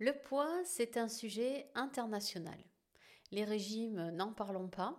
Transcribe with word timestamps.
Le 0.00 0.14
poids, 0.14 0.64
c'est 0.64 0.96
un 0.96 1.08
sujet 1.08 1.70
international. 1.74 2.58
Les 3.32 3.44
régimes, 3.44 4.08
n'en 4.12 4.32
parlons 4.32 4.70
pas. 4.70 4.98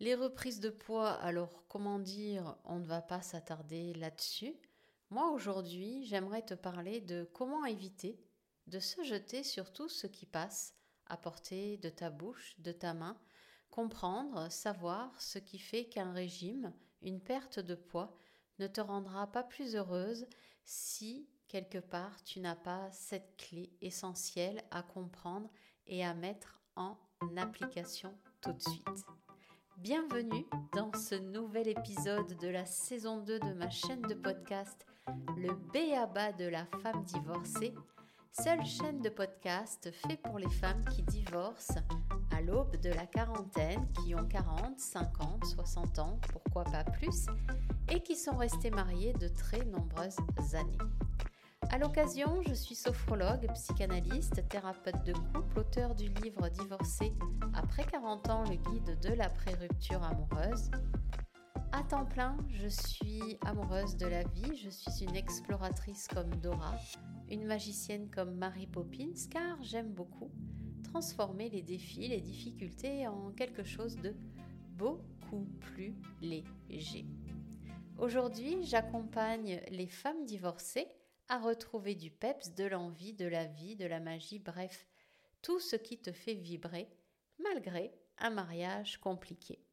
Les 0.00 0.16
reprises 0.16 0.58
de 0.58 0.70
poids, 0.70 1.12
alors 1.12 1.62
comment 1.68 2.00
dire, 2.00 2.56
on 2.64 2.80
ne 2.80 2.84
va 2.84 3.00
pas 3.00 3.22
s'attarder 3.22 3.94
là-dessus. 3.94 4.56
Moi 5.10 5.30
aujourd'hui, 5.30 6.04
j'aimerais 6.04 6.44
te 6.44 6.54
parler 6.54 7.00
de 7.00 7.30
comment 7.32 7.64
éviter 7.64 8.18
de 8.66 8.80
se 8.80 9.04
jeter 9.04 9.44
sur 9.44 9.72
tout 9.72 9.88
ce 9.88 10.08
qui 10.08 10.26
passe 10.26 10.74
à 11.06 11.16
portée 11.16 11.76
de 11.76 11.88
ta 11.88 12.10
bouche, 12.10 12.56
de 12.58 12.72
ta 12.72 12.92
main, 12.92 13.16
comprendre, 13.70 14.50
savoir 14.50 15.20
ce 15.22 15.38
qui 15.38 15.60
fait 15.60 15.84
qu'un 15.84 16.12
régime, 16.12 16.72
une 17.02 17.20
perte 17.20 17.60
de 17.60 17.76
poids, 17.76 18.18
ne 18.58 18.66
te 18.66 18.80
rendra 18.80 19.30
pas 19.30 19.44
plus 19.44 19.76
heureuse 19.76 20.26
si 20.64 21.28
quelque 21.50 21.78
part 21.78 22.22
tu 22.24 22.38
n'as 22.38 22.54
pas 22.54 22.88
cette 22.92 23.36
clé 23.36 23.72
essentielle 23.80 24.62
à 24.70 24.82
comprendre 24.82 25.50
et 25.88 26.04
à 26.04 26.14
mettre 26.14 26.62
en 26.76 26.96
application 27.36 28.14
tout 28.40 28.52
de 28.52 28.62
suite. 28.62 29.04
Bienvenue 29.76 30.46
dans 30.74 30.92
ce 30.92 31.16
nouvel 31.16 31.66
épisode 31.66 32.38
de 32.38 32.48
la 32.48 32.64
saison 32.66 33.18
2 33.18 33.40
de 33.40 33.52
ma 33.54 33.68
chaîne 33.68 34.02
de 34.02 34.14
podcast 34.14 34.86
Le 35.36 35.52
Béaba 35.72 36.32
de 36.32 36.46
la 36.46 36.66
femme 36.82 37.02
divorcée, 37.02 37.74
seule 38.30 38.64
chaîne 38.64 39.00
de 39.00 39.08
podcast 39.08 39.90
faite 39.90 40.22
pour 40.22 40.38
les 40.38 40.50
femmes 40.50 40.84
qui 40.94 41.02
divorcent 41.02 41.80
à 42.30 42.40
l'aube 42.42 42.76
de 42.76 42.90
la 42.90 43.06
quarantaine, 43.06 43.88
qui 44.04 44.14
ont 44.14 44.28
40, 44.28 44.78
50, 44.78 45.44
60 45.46 45.98
ans, 45.98 46.20
pourquoi 46.32 46.62
pas 46.62 46.84
plus, 46.84 47.26
et 47.88 48.00
qui 48.00 48.14
sont 48.14 48.36
restées 48.36 48.70
mariées 48.70 49.14
de 49.14 49.26
très 49.26 49.64
nombreuses 49.64 50.16
années. 50.54 50.78
À 51.68 51.78
l'occasion, 51.78 52.40
je 52.48 52.54
suis 52.54 52.74
sophrologue, 52.74 53.46
psychanalyste, 53.54 54.48
thérapeute 54.48 55.04
de 55.04 55.12
couple, 55.12 55.60
auteur 55.60 55.94
du 55.94 56.08
livre 56.08 56.48
Divorcé 56.48 57.12
après 57.54 57.84
40 57.84 58.30
ans, 58.30 58.44
le 58.44 58.56
guide 58.56 58.98
de 59.00 59.12
la 59.14 59.28
pré-rupture 59.28 60.02
amoureuse. 60.02 60.70
À 61.72 61.84
temps 61.84 62.06
plein, 62.06 62.36
je 62.48 62.66
suis 62.66 63.38
amoureuse 63.46 63.96
de 63.96 64.06
la 64.06 64.24
vie, 64.24 64.56
je 64.56 64.70
suis 64.70 65.04
une 65.04 65.14
exploratrice 65.14 66.08
comme 66.08 66.34
Dora, 66.36 66.74
une 67.28 67.46
magicienne 67.46 68.10
comme 68.10 68.34
Mary 68.34 68.66
Poppins, 68.66 69.28
car 69.30 69.62
j'aime 69.62 69.92
beaucoup 69.92 70.30
transformer 70.82 71.50
les 71.50 71.62
défis, 71.62 72.08
les 72.08 72.20
difficultés 72.20 73.06
en 73.06 73.30
quelque 73.30 73.62
chose 73.62 73.96
de 73.96 74.16
beaucoup 74.76 75.46
plus 75.60 75.94
léger. 76.20 77.06
Aujourd'hui, 77.98 78.58
j'accompagne 78.62 79.60
les 79.70 79.86
femmes 79.86 80.24
divorcées 80.24 80.88
retrouver 81.38 81.94
du 81.94 82.10
peps, 82.10 82.54
de 82.54 82.64
l'envie, 82.64 83.12
de 83.12 83.26
la 83.26 83.46
vie, 83.46 83.76
de 83.76 83.86
la 83.86 84.00
magie, 84.00 84.38
bref, 84.38 84.86
tout 85.42 85.60
ce 85.60 85.76
qui 85.76 85.98
te 85.98 86.12
fait 86.12 86.34
vibrer 86.34 86.88
malgré 87.38 87.94
un 88.18 88.30
mariage 88.30 88.98
compliqué. 88.98 89.64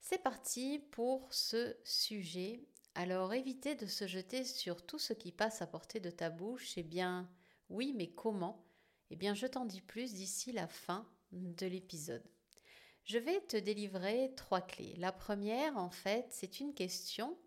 C'est 0.00 0.22
parti 0.22 0.78
pour 0.92 1.32
ce 1.32 1.76
sujet. 1.84 2.64
Alors 2.94 3.34
évitez 3.34 3.74
de 3.74 3.86
se 3.86 4.06
jeter 4.06 4.44
sur 4.44 4.84
tout 4.86 4.98
ce 4.98 5.12
qui 5.12 5.32
passe 5.32 5.62
à 5.62 5.66
portée 5.66 6.00
de 6.00 6.10
ta 6.10 6.30
bouche. 6.30 6.78
Eh 6.78 6.82
bien, 6.82 7.28
oui, 7.68 7.92
mais 7.94 8.08
comment? 8.08 8.64
Eh 9.10 9.16
bien, 9.16 9.34
je 9.34 9.46
t'en 9.46 9.64
dis 9.64 9.80
plus 9.80 10.14
d'ici 10.14 10.52
la 10.52 10.68
fin 10.68 11.08
de 11.32 11.66
l'épisode. 11.66 12.24
Je 13.04 13.18
vais 13.18 13.40
te 13.42 13.56
délivrer 13.56 14.32
trois 14.36 14.60
clés. 14.60 14.94
La 14.96 15.12
première, 15.12 15.76
en 15.76 15.90
fait, 15.90 16.26
c'est 16.30 16.60
une 16.60 16.74
question 16.74 17.38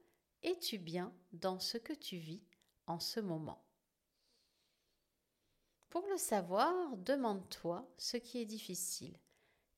es-tu 0.44 0.78
bien 0.78 1.14
dans 1.34 1.60
ce 1.60 1.78
que 1.78 1.94
tu 1.94 2.18
vis 2.18 2.44
en 2.88 3.00
ce 3.00 3.20
moment? 3.20 3.64
Pour 5.90 6.06
le 6.08 6.18
savoir, 6.18 6.98
demande-toi 6.98 7.90
ce 7.98 8.18
qui 8.18 8.40
est 8.40 8.46
difficile, 8.46 9.18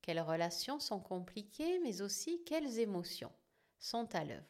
quelles 0.02 0.22
relations 0.22 0.80
sont 0.80 1.00
compliquées, 1.00 1.80
mais 1.80 2.02
aussi 2.02 2.44
quelles 2.44 2.80
émotions 2.80 3.32
sont 3.80 4.14
à 4.14 4.24
l'œuvre? 4.24 4.46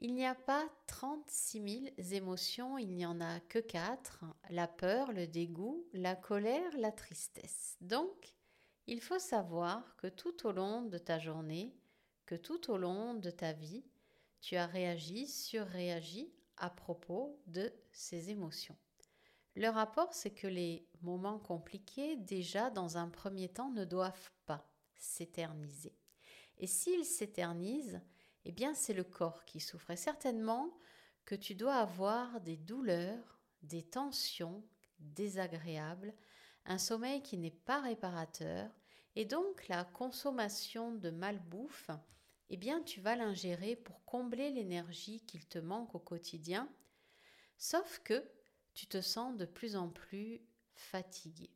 Il 0.00 0.14
n'y 0.14 0.26
a 0.26 0.34
pas 0.34 0.68
36 0.86 1.92
000 1.96 2.14
émotions, 2.14 2.78
il 2.78 2.94
n'y 2.94 3.04
en 3.04 3.20
a 3.20 3.40
que 3.40 3.58
quatre, 3.58 4.24
la 4.48 4.68
peur, 4.68 5.12
le 5.12 5.26
dégoût, 5.26 5.84
la 5.92 6.14
colère, 6.14 6.70
la 6.76 6.92
tristesse. 6.92 7.76
Donc, 7.80 8.34
il 8.86 9.00
faut 9.00 9.18
savoir 9.18 9.96
que 9.96 10.06
tout 10.06 10.46
au 10.46 10.52
long 10.52 10.82
de 10.82 10.98
ta 10.98 11.18
journée, 11.18 11.74
que 12.26 12.36
tout 12.36 12.70
au 12.70 12.78
long 12.78 13.14
de 13.14 13.30
ta 13.30 13.52
vie, 13.52 13.84
tu 14.40 14.56
as 14.56 14.66
réagi, 14.66 15.26
surréagi 15.26 16.32
à 16.56 16.70
propos 16.70 17.40
de 17.46 17.72
ces 17.92 18.30
émotions. 18.30 18.76
Le 19.54 19.68
rapport, 19.68 20.14
c'est 20.14 20.30
que 20.30 20.46
les 20.46 20.88
moments 21.02 21.38
compliqués, 21.38 22.16
déjà 22.16 22.70
dans 22.70 22.96
un 22.96 23.08
premier 23.08 23.48
temps, 23.48 23.70
ne 23.70 23.84
doivent 23.84 24.32
pas 24.46 24.70
s'éterniser. 24.94 25.96
Et 26.58 26.66
s'ils 26.66 27.04
s'éternisent, 27.04 28.00
eh 28.44 28.52
bien 28.52 28.74
c'est 28.74 28.94
le 28.94 29.04
corps 29.04 29.44
qui 29.44 29.60
souffre. 29.60 29.90
Et 29.90 29.96
certainement 29.96 30.78
que 31.24 31.34
tu 31.34 31.54
dois 31.54 31.76
avoir 31.76 32.40
des 32.40 32.56
douleurs, 32.56 33.40
des 33.62 33.82
tensions 33.82 34.64
désagréables, 34.98 36.14
un 36.64 36.78
sommeil 36.78 37.22
qui 37.22 37.36
n'est 37.36 37.50
pas 37.50 37.80
réparateur, 37.80 38.70
et 39.16 39.24
donc 39.24 39.66
la 39.68 39.84
consommation 39.84 40.92
de 40.92 41.10
malbouffe 41.10 41.90
eh 42.50 42.56
bien 42.56 42.82
tu 42.82 43.00
vas 43.00 43.16
l'ingérer 43.16 43.76
pour 43.76 44.04
combler 44.04 44.50
l'énergie 44.50 45.20
qu'il 45.26 45.46
te 45.46 45.58
manque 45.58 45.94
au 45.94 45.98
quotidien, 45.98 46.68
sauf 47.56 48.00
que 48.04 48.24
tu 48.74 48.86
te 48.86 49.00
sens 49.00 49.36
de 49.36 49.44
plus 49.44 49.76
en 49.76 49.88
plus 49.88 50.40
fatigué. 50.74 51.50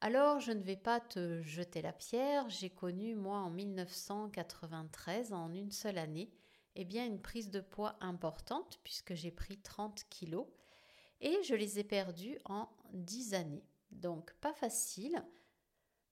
Alors 0.00 0.40
je 0.40 0.52
ne 0.52 0.62
vais 0.62 0.76
pas 0.76 1.00
te 1.00 1.40
jeter 1.42 1.80
la 1.80 1.92
pierre, 1.92 2.48
j'ai 2.50 2.70
connu 2.70 3.14
moi 3.14 3.38
en 3.38 3.50
1993, 3.50 5.32
en 5.32 5.52
une 5.52 5.70
seule 5.70 5.98
année, 5.98 6.30
eh 6.76 6.84
bien 6.84 7.06
une 7.06 7.22
prise 7.22 7.50
de 7.50 7.60
poids 7.60 7.96
importante 8.00 8.78
puisque 8.84 9.14
j'ai 9.14 9.30
pris 9.30 9.58
30 9.58 10.04
kilos 10.10 10.46
et 11.20 11.42
je 11.44 11.54
les 11.54 11.78
ai 11.78 11.84
perdus 11.84 12.38
en 12.44 12.68
10 12.92 13.34
années. 13.34 13.64
Donc 13.90 14.34
pas 14.34 14.52
facile 14.52 15.24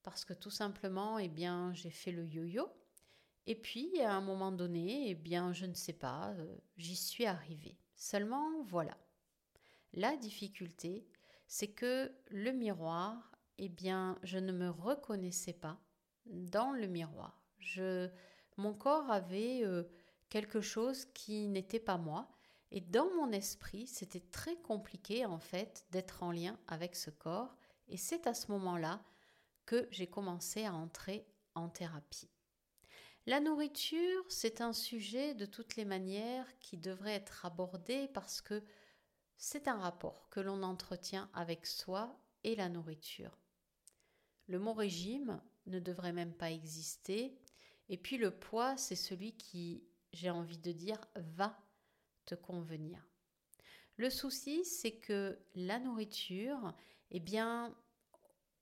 parce 0.01 0.25
que 0.25 0.33
tout 0.33 0.49
simplement 0.49 1.19
eh 1.19 1.29
bien 1.29 1.73
j'ai 1.73 1.91
fait 1.91 2.11
le 2.11 2.25
yo-yo 2.25 2.67
et 3.45 3.55
puis, 3.55 4.01
à 4.01 4.13
un 4.13 4.21
moment 4.21 4.51
donné, 4.51 5.09
eh 5.09 5.15
bien, 5.15 5.51
je 5.51 5.65
ne 5.65 5.73
sais 5.73 5.93
pas, 5.93 6.33
euh, 6.37 6.55
j'y 6.77 6.95
suis 6.95 7.25
arrivée. 7.25 7.77
Seulement, 7.95 8.63
voilà. 8.63 8.97
La 9.91 10.15
difficulté, 10.15 11.05
c'est 11.47 11.67
que 11.67 12.11
le 12.29 12.51
miroir, 12.51 13.31
eh 13.57 13.69
bien, 13.69 14.17
je 14.23 14.37
ne 14.37 14.51
me 14.51 14.69
reconnaissais 14.69 15.53
pas 15.53 15.79
dans 16.25 16.71
le 16.71 16.87
miroir. 16.87 17.43
Je, 17.59 18.09
mon 18.57 18.73
corps 18.73 19.11
avait 19.11 19.63
euh, 19.63 19.83
quelque 20.29 20.61
chose 20.61 21.05
qui 21.13 21.47
n'était 21.47 21.79
pas 21.79 21.97
moi. 21.97 22.29
Et 22.71 22.81
dans 22.81 23.13
mon 23.15 23.31
esprit, 23.31 23.85
c'était 23.85 24.23
très 24.31 24.55
compliqué 24.55 25.25
en 25.25 25.37
fait 25.37 25.85
d'être 25.91 26.23
en 26.23 26.31
lien 26.31 26.57
avec 26.67 26.95
ce 26.95 27.11
corps. 27.11 27.55
Et 27.87 27.97
c'est 27.97 28.25
à 28.25 28.33
ce 28.33 28.51
moment-là 28.51 29.03
que 29.65 29.87
j'ai 29.91 30.07
commencé 30.07 30.65
à 30.65 30.73
entrer 30.73 31.27
en 31.53 31.69
thérapie. 31.69 32.32
La 33.25 33.39
nourriture, 33.39 34.25
c'est 34.27 34.59
un 34.59 34.73
sujet 34.73 35.33
de 35.33 35.45
toutes 35.45 35.77
les 35.77 35.85
manières 35.85 36.59
qui 36.59 36.77
devrait 36.77 37.13
être 37.13 37.45
abordé 37.45 38.09
parce 38.13 38.41
que 38.41 38.61
c'est 39.37 39.69
un 39.69 39.77
rapport 39.77 40.27
que 40.29 40.41
l'on 40.41 40.61
entretient 40.61 41.29
avec 41.33 41.65
soi 41.65 42.19
et 42.43 42.55
la 42.55 42.67
nourriture. 42.67 43.39
Le 44.47 44.59
mot 44.59 44.73
régime 44.73 45.41
ne 45.67 45.79
devrait 45.79 46.11
même 46.11 46.33
pas 46.33 46.51
exister. 46.51 47.39
Et 47.87 47.97
puis 47.97 48.17
le 48.17 48.29
poids, 48.29 48.75
c'est 48.75 48.97
celui 48.97 49.37
qui, 49.37 49.85
j'ai 50.11 50.29
envie 50.29 50.57
de 50.57 50.73
dire, 50.73 50.99
va 51.15 51.57
te 52.25 52.35
convenir. 52.35 53.07
Le 53.95 54.09
souci, 54.09 54.65
c'est 54.65 54.97
que 54.97 55.39
la 55.55 55.79
nourriture, 55.79 56.73
eh 57.11 57.21
bien, 57.21 57.73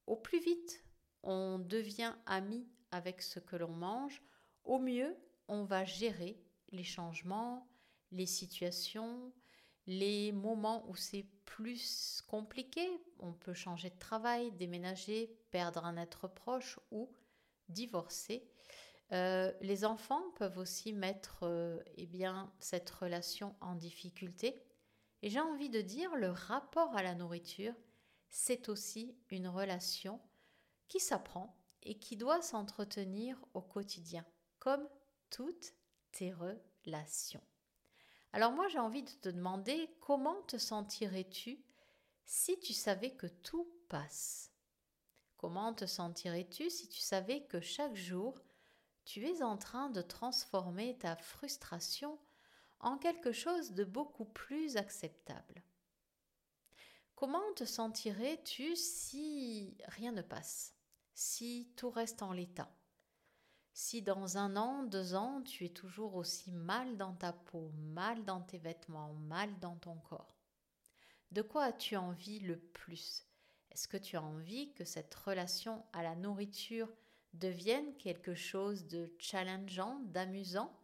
au 0.05 0.17
plus 0.17 0.39
vite 0.39 0.83
on 1.23 1.59
devient 1.59 2.13
ami 2.25 2.67
avec 2.91 3.21
ce 3.21 3.39
que 3.39 3.55
l'on 3.55 3.71
mange, 3.71 4.21
au 4.63 4.79
mieux, 4.79 5.15
on 5.47 5.63
va 5.63 5.85
gérer 5.85 6.41
les 6.69 6.83
changements, 6.83 7.67
les 8.11 8.25
situations, 8.25 9.33
les 9.87 10.31
moments 10.31 10.87
où 10.89 10.95
c'est 10.95 11.25
plus 11.45 12.23
compliqué. 12.27 12.87
On 13.19 13.33
peut 13.33 13.53
changer 13.53 13.89
de 13.89 13.99
travail, 13.99 14.51
déménager, 14.53 15.37
perdre 15.51 15.85
un 15.85 15.97
être 15.97 16.27
proche 16.27 16.79
ou 16.91 17.09
divorcer. 17.69 18.47
Euh, 19.11 19.51
les 19.61 19.83
enfants 19.83 20.23
peuvent 20.37 20.57
aussi 20.57 20.93
mettre 20.93 21.39
euh, 21.43 21.79
eh 21.97 22.07
cette 22.59 22.89
relation 22.89 23.55
en 23.59 23.75
difficulté. 23.75 24.63
Et 25.21 25.29
j'ai 25.29 25.41
envie 25.41 25.69
de 25.69 25.81
dire, 25.81 26.15
le 26.15 26.29
rapport 26.29 26.95
à 26.95 27.03
la 27.03 27.13
nourriture, 27.13 27.73
c'est 28.29 28.69
aussi 28.69 29.17
une 29.29 29.47
relation 29.47 30.21
qui 30.87 30.99
s'apprend 30.99 31.57
et 31.83 31.99
qui 31.99 32.15
doit 32.15 32.41
s'entretenir 32.41 33.43
au 33.53 33.61
quotidien 33.61 34.25
comme 34.61 34.87
toutes 35.31 35.73
tes 36.11 36.33
relations. 36.33 37.43
Alors 38.31 38.51
moi 38.51 38.67
j'ai 38.69 38.79
envie 38.79 39.01
de 39.01 39.09
te 39.09 39.27
demander 39.27 39.89
comment 39.99 40.41
te 40.43 40.57
sentirais-tu 40.57 41.65
si 42.25 42.59
tu 42.59 42.71
savais 42.71 43.11
que 43.11 43.25
tout 43.27 43.67
passe? 43.89 44.53
Comment 45.35 45.73
te 45.73 45.85
sentirais-tu 45.85 46.69
si 46.69 46.87
tu 46.87 46.99
savais 46.99 47.43
que 47.47 47.59
chaque 47.59 47.95
jour, 47.95 48.39
tu 49.03 49.27
es 49.27 49.41
en 49.41 49.57
train 49.57 49.89
de 49.89 50.03
transformer 50.03 50.95
ta 50.99 51.15
frustration 51.15 52.19
en 52.79 52.99
quelque 52.99 53.31
chose 53.31 53.71
de 53.71 53.83
beaucoup 53.83 54.25
plus 54.25 54.77
acceptable? 54.77 55.63
Comment 57.15 57.53
te 57.55 57.65
sentirais-tu 57.65 58.75
si 58.75 59.75
rien 59.87 60.11
ne 60.11 60.21
passe, 60.21 60.75
si 61.15 61.73
tout 61.75 61.89
reste 61.89 62.21
en 62.21 62.31
l'état? 62.31 62.71
Si 63.73 64.01
dans 64.01 64.37
un 64.37 64.57
an, 64.57 64.83
deux 64.83 65.15
ans, 65.15 65.41
tu 65.43 65.65
es 65.65 65.69
toujours 65.69 66.15
aussi 66.15 66.51
mal 66.51 66.97
dans 66.97 67.13
ta 67.13 67.31
peau, 67.31 67.71
mal 67.77 68.25
dans 68.25 68.41
tes 68.41 68.57
vêtements, 68.57 69.13
mal 69.13 69.49
dans 69.59 69.77
ton 69.77 69.95
corps 69.95 70.35
De 71.31 71.41
quoi 71.41 71.63
as-tu 71.65 71.95
envie 71.95 72.39
le 72.39 72.57
plus? 72.57 73.25
Est-ce 73.71 73.87
que 73.87 73.97
tu 73.97 74.17
as 74.17 74.21
envie 74.21 74.73
que 74.73 74.83
cette 74.83 75.15
relation 75.15 75.85
à 75.93 76.03
la 76.03 76.15
nourriture 76.15 76.89
devienne 77.33 77.95
quelque 77.95 78.35
chose 78.35 78.87
de 78.87 79.13
challengeant, 79.17 79.99
d'amusant, 80.05 80.77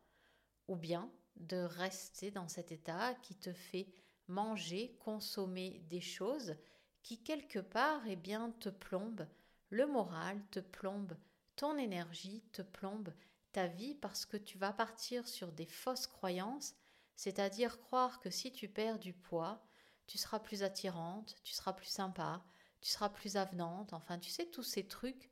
ou 0.70 0.78
bien 0.78 1.12
de 1.36 1.58
rester 1.58 2.32
dans 2.32 2.48
cet 2.48 2.72
état 2.72 3.16
qui 3.16 3.36
te 3.36 3.52
fait 3.52 3.88
manger, 4.28 4.96
consommer 5.00 5.82
des 5.90 6.02
choses 6.02 6.56
qui 7.04 7.22
quelque 7.22 7.60
part 7.60 8.02
eh 8.08 8.16
bien 8.16 8.52
te 8.60 8.70
plombent 8.70 9.28
le 9.70 9.86
moral, 9.86 10.42
te 10.52 10.60
plombe 10.60 11.16
ton 11.58 11.78
énergie, 11.78 12.44
te 12.54 12.62
plombe 12.62 13.14
ta 13.52 13.68
vie 13.68 13.96
parce 13.96 14.26
que 14.26 14.38
tu 14.38 14.58
vas 14.58 14.72
partir 14.72 15.28
sur 15.28 15.52
des 15.52 15.66
fausses 15.66 16.08
croyances, 16.08 16.76
c'est-à-dire 17.16 17.80
croire 17.80 18.20
que 18.22 18.30
si 18.30 18.54
tu 18.54 18.70
perds 18.70 19.00
du 19.00 19.14
poids, 19.14 19.68
tu 20.06 20.18
seras 20.18 20.40
plus 20.40 20.64
attirante, 20.64 21.36
tu 21.44 21.54
seras 21.54 21.74
plus 21.74 21.88
sympa, 21.88 22.46
tu 22.80 22.90
seras 22.90 23.10
plus 23.10 23.36
avenante, 23.36 23.92
enfin 23.92 24.20
tu 24.20 24.30
sais 24.30 24.46
tous 24.46 24.64
ces 24.64 24.88
trucs 24.88 25.32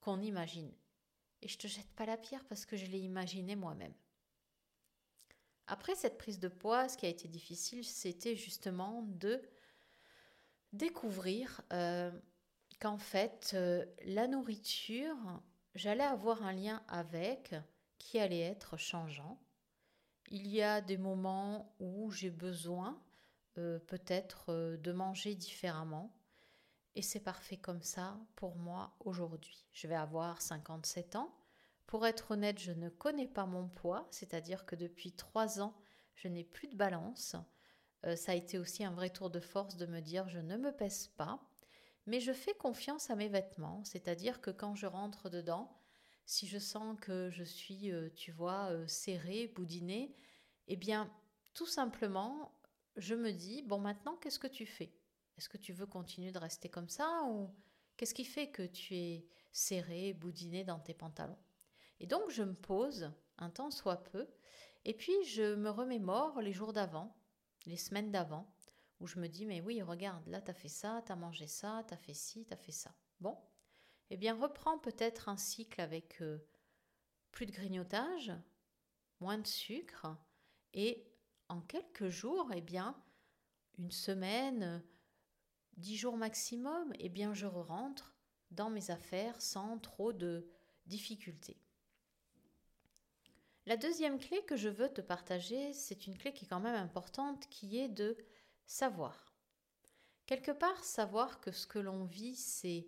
qu'on 0.00 0.20
imagine. 0.20 0.72
Et 1.42 1.48
je 1.48 1.58
te 1.58 1.66
jette 1.66 1.92
pas 1.94 2.06
la 2.06 2.16
pierre 2.16 2.44
parce 2.44 2.64
que 2.64 2.76
je 2.76 2.86
l'ai 2.86 3.00
imaginé 3.00 3.56
moi-même. 3.56 3.94
Après 5.66 5.94
cette 5.94 6.18
prise 6.18 6.38
de 6.38 6.48
poids, 6.48 6.88
ce 6.88 6.96
qui 6.96 7.06
a 7.06 7.10
été 7.10 7.28
difficile, 7.28 7.84
c'était 7.84 8.36
justement 8.36 9.02
de 9.02 9.42
découvrir 10.72 11.60
euh, 11.72 12.10
qu'en 12.80 12.98
fait, 12.98 13.52
euh, 13.54 13.84
la 14.04 14.26
nourriture, 14.26 15.16
j'allais 15.74 16.04
avoir 16.04 16.42
un 16.42 16.52
lien 16.52 16.82
avec 16.88 17.54
qui 17.98 18.18
allait 18.18 18.40
être 18.40 18.76
changeant. 18.76 19.38
Il 20.30 20.48
y 20.48 20.62
a 20.62 20.80
des 20.80 20.96
moments 20.96 21.74
où 21.78 22.10
j'ai 22.10 22.30
besoin 22.30 23.00
euh, 23.58 23.78
peut-être 23.78 24.76
de 24.76 24.92
manger 24.92 25.34
différemment. 25.34 26.16
Et 26.94 27.02
c'est 27.02 27.20
parfait 27.20 27.56
comme 27.56 27.82
ça 27.82 28.18
pour 28.34 28.56
moi 28.56 28.96
aujourd'hui. 29.00 29.66
Je 29.72 29.86
vais 29.86 29.94
avoir 29.94 30.42
57 30.42 31.16
ans. 31.16 31.32
Pour 31.86 32.06
être 32.06 32.32
honnête, 32.32 32.58
je 32.58 32.72
ne 32.72 32.88
connais 32.88 33.28
pas 33.28 33.46
mon 33.46 33.68
poids, 33.68 34.08
c'est-à-dire 34.10 34.64
que 34.64 34.76
depuis 34.76 35.12
trois 35.12 35.60
ans, 35.60 35.74
je 36.14 36.28
n'ai 36.28 36.44
plus 36.44 36.68
de 36.68 36.76
balance. 36.76 37.36
Euh, 38.06 38.16
ça 38.16 38.32
a 38.32 38.36
été 38.36 38.58
aussi 38.58 38.84
un 38.84 38.92
vrai 38.92 39.10
tour 39.10 39.30
de 39.30 39.40
force 39.40 39.76
de 39.76 39.86
me 39.86 40.00
dire 40.00 40.28
je 40.28 40.38
ne 40.38 40.56
me 40.56 40.72
pèse 40.72 41.08
pas, 41.16 41.40
mais 42.10 42.18
je 42.18 42.32
fais 42.32 42.54
confiance 42.54 43.08
à 43.08 43.14
mes 43.14 43.28
vêtements, 43.28 43.84
c'est-à-dire 43.84 44.40
que 44.40 44.50
quand 44.50 44.74
je 44.74 44.86
rentre 44.86 45.30
dedans, 45.30 45.80
si 46.26 46.48
je 46.48 46.58
sens 46.58 46.98
que 47.00 47.30
je 47.30 47.44
suis, 47.44 47.92
euh, 47.92 48.10
tu 48.16 48.32
vois, 48.32 48.72
euh, 48.72 48.84
serrée, 48.88 49.46
boudinée, 49.46 50.16
eh 50.66 50.74
bien, 50.74 51.08
tout 51.54 51.68
simplement, 51.68 52.52
je 52.96 53.14
me 53.14 53.30
dis 53.30 53.62
bon, 53.62 53.78
maintenant, 53.78 54.16
qu'est-ce 54.16 54.40
que 54.40 54.48
tu 54.48 54.66
fais? 54.66 54.92
Est-ce 55.38 55.48
que 55.48 55.56
tu 55.56 55.72
veux 55.72 55.86
continuer 55.86 56.32
de 56.32 56.38
rester 56.40 56.68
comme 56.68 56.88
ça 56.88 57.22
ou 57.28 57.48
qu'est-ce 57.96 58.14
qui 58.14 58.24
fait 58.24 58.50
que 58.50 58.66
tu 58.66 58.96
es 58.96 59.28
serré, 59.52 60.12
boudiné 60.12 60.64
dans 60.64 60.80
tes 60.80 60.94
pantalons? 60.94 61.38
Et 62.00 62.08
donc 62.08 62.28
je 62.30 62.42
me 62.42 62.54
pose 62.54 63.12
un 63.38 63.50
temps 63.50 63.70
soit 63.70 64.02
peu, 64.02 64.26
et 64.84 64.94
puis 64.94 65.14
je 65.26 65.54
me 65.54 65.70
remémore 65.70 66.40
les 66.40 66.52
jours 66.52 66.72
d'avant, 66.72 67.16
les 67.66 67.76
semaines 67.76 68.10
d'avant, 68.10 68.52
où 69.00 69.06
je 69.06 69.18
me 69.18 69.28
dis 69.28 69.46
mais 69.46 69.60
oui, 69.60 69.82
regarde, 69.82 70.26
là 70.28 70.40
t'as 70.40 70.54
fait 70.54 70.68
ça, 70.68 71.02
t'as 71.04 71.16
mangé 71.16 71.46
ça, 71.46 71.84
t'as 71.86 71.96
fait 71.96 72.14
ci, 72.14 72.44
t'as 72.46 72.56
fait 72.56 72.72
ça. 72.72 72.94
Bon, 73.20 73.36
eh 74.10 74.16
bien 74.16 74.34
reprends 74.34 74.78
peut-être 74.78 75.28
un 75.28 75.36
cycle 75.36 75.80
avec 75.80 76.20
euh, 76.22 76.38
plus 77.32 77.46
de 77.46 77.52
grignotage, 77.52 78.32
moins 79.20 79.38
de 79.38 79.46
sucre, 79.46 80.06
et 80.74 81.06
en 81.48 81.60
quelques 81.60 82.08
jours, 82.08 82.50
eh 82.54 82.60
bien, 82.60 82.96
une 83.78 83.90
semaine, 83.90 84.84
dix 85.76 85.96
jours 85.96 86.16
maximum, 86.16 86.92
eh 86.98 87.08
bien 87.08 87.34
je 87.34 87.46
rentre 87.46 88.14
dans 88.50 88.70
mes 88.70 88.90
affaires 88.90 89.40
sans 89.40 89.78
trop 89.78 90.12
de 90.12 90.48
difficultés. 90.86 91.60
La 93.66 93.76
deuxième 93.76 94.18
clé 94.18 94.42
que 94.46 94.56
je 94.56 94.68
veux 94.68 94.88
te 94.88 95.00
partager, 95.00 95.72
c'est 95.72 96.06
une 96.06 96.16
clé 96.16 96.32
qui 96.32 96.44
est 96.44 96.48
quand 96.48 96.60
même 96.60 96.74
importante, 96.74 97.48
qui 97.50 97.78
est 97.78 97.88
de 97.88 98.16
savoir. 98.70 99.34
Quelque 100.26 100.52
part, 100.52 100.84
savoir 100.84 101.40
que 101.40 101.50
ce 101.50 101.66
que 101.66 101.80
l'on 101.80 102.04
vit, 102.04 102.36
c'est 102.36 102.86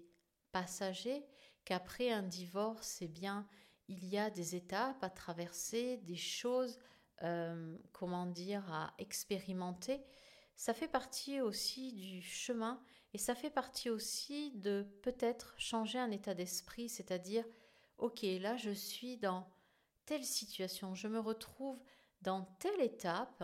passager, 0.52 1.26
qu'après 1.64 2.12
un 2.12 2.22
divorce, 2.22 3.02
eh 3.02 3.08
bien, 3.08 3.48
il 3.88 4.06
y 4.06 4.16
a 4.16 4.30
des 4.30 4.54
étapes 4.54 5.02
à 5.02 5.10
traverser, 5.10 5.96
des 5.98 6.16
choses, 6.16 6.78
euh, 7.22 7.76
comment 7.90 8.26
dire, 8.26 8.72
à 8.72 8.94
expérimenter. 8.98 10.04
Ça 10.54 10.72
fait 10.72 10.86
partie 10.86 11.40
aussi 11.40 11.92
du 11.92 12.22
chemin 12.22 12.80
et 13.12 13.18
ça 13.18 13.34
fait 13.34 13.50
partie 13.50 13.90
aussi 13.90 14.52
de 14.52 14.86
peut-être 15.02 15.54
changer 15.58 15.98
un 15.98 16.12
état 16.12 16.34
d'esprit, 16.34 16.88
c'est-à-dire, 16.88 17.44
ok, 17.98 18.22
là 18.22 18.56
je 18.56 18.70
suis 18.70 19.16
dans 19.16 19.48
telle 20.06 20.24
situation, 20.24 20.94
je 20.94 21.08
me 21.08 21.18
retrouve 21.18 21.82
dans 22.20 22.44
telle 22.60 22.80
étape, 22.80 23.42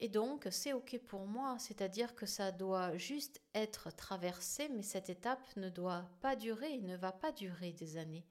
et 0.00 0.08
donc 0.08 0.46
c'est 0.50 0.72
OK 0.72 0.98
pour 1.06 1.26
moi, 1.26 1.58
c'est-à-dire 1.58 2.14
que 2.14 2.26
ça 2.26 2.52
doit 2.52 2.96
juste 2.96 3.40
être 3.54 3.90
traversé, 3.90 4.68
mais 4.68 4.82
cette 4.82 5.10
étape 5.10 5.56
ne 5.56 5.68
doit 5.68 6.08
pas 6.20 6.36
durer, 6.36 6.78
ne 6.78 6.96
va 6.96 7.12
pas 7.12 7.32
durer 7.32 7.72
des 7.72 7.96
années. 7.96 8.26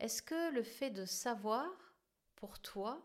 Est-ce 0.00 0.22
que 0.22 0.52
le 0.52 0.64
fait 0.64 0.90
de 0.90 1.04
savoir, 1.04 1.70
pour 2.34 2.58
toi, 2.58 3.00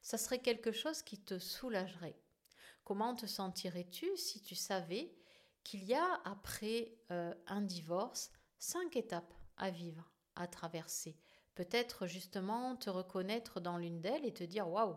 ça 0.00 0.16
serait 0.16 0.38
quelque 0.38 0.70
chose 0.70 1.02
qui 1.02 1.18
te 1.18 1.38
soulagerait? 1.38 2.16
Comment 2.84 3.16
te 3.16 3.26
sentirais-tu 3.26 4.16
si 4.16 4.40
tu 4.42 4.54
savais 4.54 5.12
qu'il 5.64 5.82
y 5.84 5.94
a, 5.94 6.20
après 6.24 6.96
euh, 7.10 7.34
un 7.46 7.62
divorce, 7.62 8.30
cinq 8.58 8.96
étapes 8.96 9.34
à 9.56 9.70
vivre, 9.70 10.12
à 10.36 10.46
traverser? 10.46 11.16
Peut-être 11.54 12.06
justement 12.06 12.76
te 12.76 12.90
reconnaître 12.90 13.60
dans 13.60 13.78
l'une 13.78 14.00
d'elles 14.00 14.24
et 14.24 14.34
te 14.34 14.44
dire 14.44 14.68
waouh, 14.68 14.96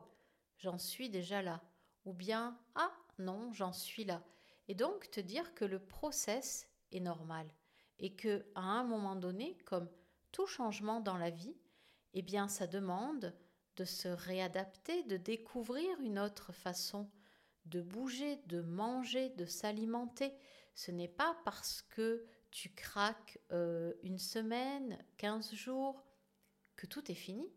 j'en 0.58 0.78
suis 0.78 1.10
déjà 1.10 1.42
là. 1.42 1.62
Ou 2.08 2.14
bien 2.14 2.58
ah 2.76 2.94
non, 3.20 3.52
j'en 3.52 3.74
suis 3.74 4.06
là. 4.06 4.24
Et 4.70 4.76
donc 4.76 5.12
te 5.12 5.20
dire 5.20 5.54
que 5.54 5.66
le 5.66 5.78
process 5.78 6.70
est 6.94 7.02
normal 7.02 7.46
et 8.00 8.16
que 8.16 8.46
à 8.56 8.62
un 8.62 8.86
moment 8.86 9.18
donné, 9.18 9.58
comme 9.66 9.90
tout 10.32 10.48
changement 10.48 11.02
dans 11.02 11.18
la 11.18 11.32
vie, 11.32 11.58
eh 12.14 12.22
bien 12.22 12.48
ça 12.48 12.66
demande 12.66 13.36
de 13.76 13.84
se 13.84 14.08
réadapter, 14.08 15.04
de 15.04 15.18
découvrir 15.18 16.00
une 16.00 16.18
autre 16.18 16.54
façon 16.54 17.12
de 17.66 17.82
bouger, 17.82 18.38
de 18.46 18.62
manger, 18.62 19.28
de 19.32 19.46
s'alimenter. 19.46 20.34
Ce 20.76 20.92
n'est 20.92 21.10
pas 21.10 21.38
parce 21.44 21.82
que 21.82 22.26
tu 22.52 22.70
craques 22.70 23.38
euh, 23.52 23.92
une 24.02 24.20
semaine, 24.20 24.98
quinze 25.18 25.54
jours, 25.54 26.06
que 26.78 26.86
tout 26.86 27.12
est 27.12 27.16
fini. 27.16 27.52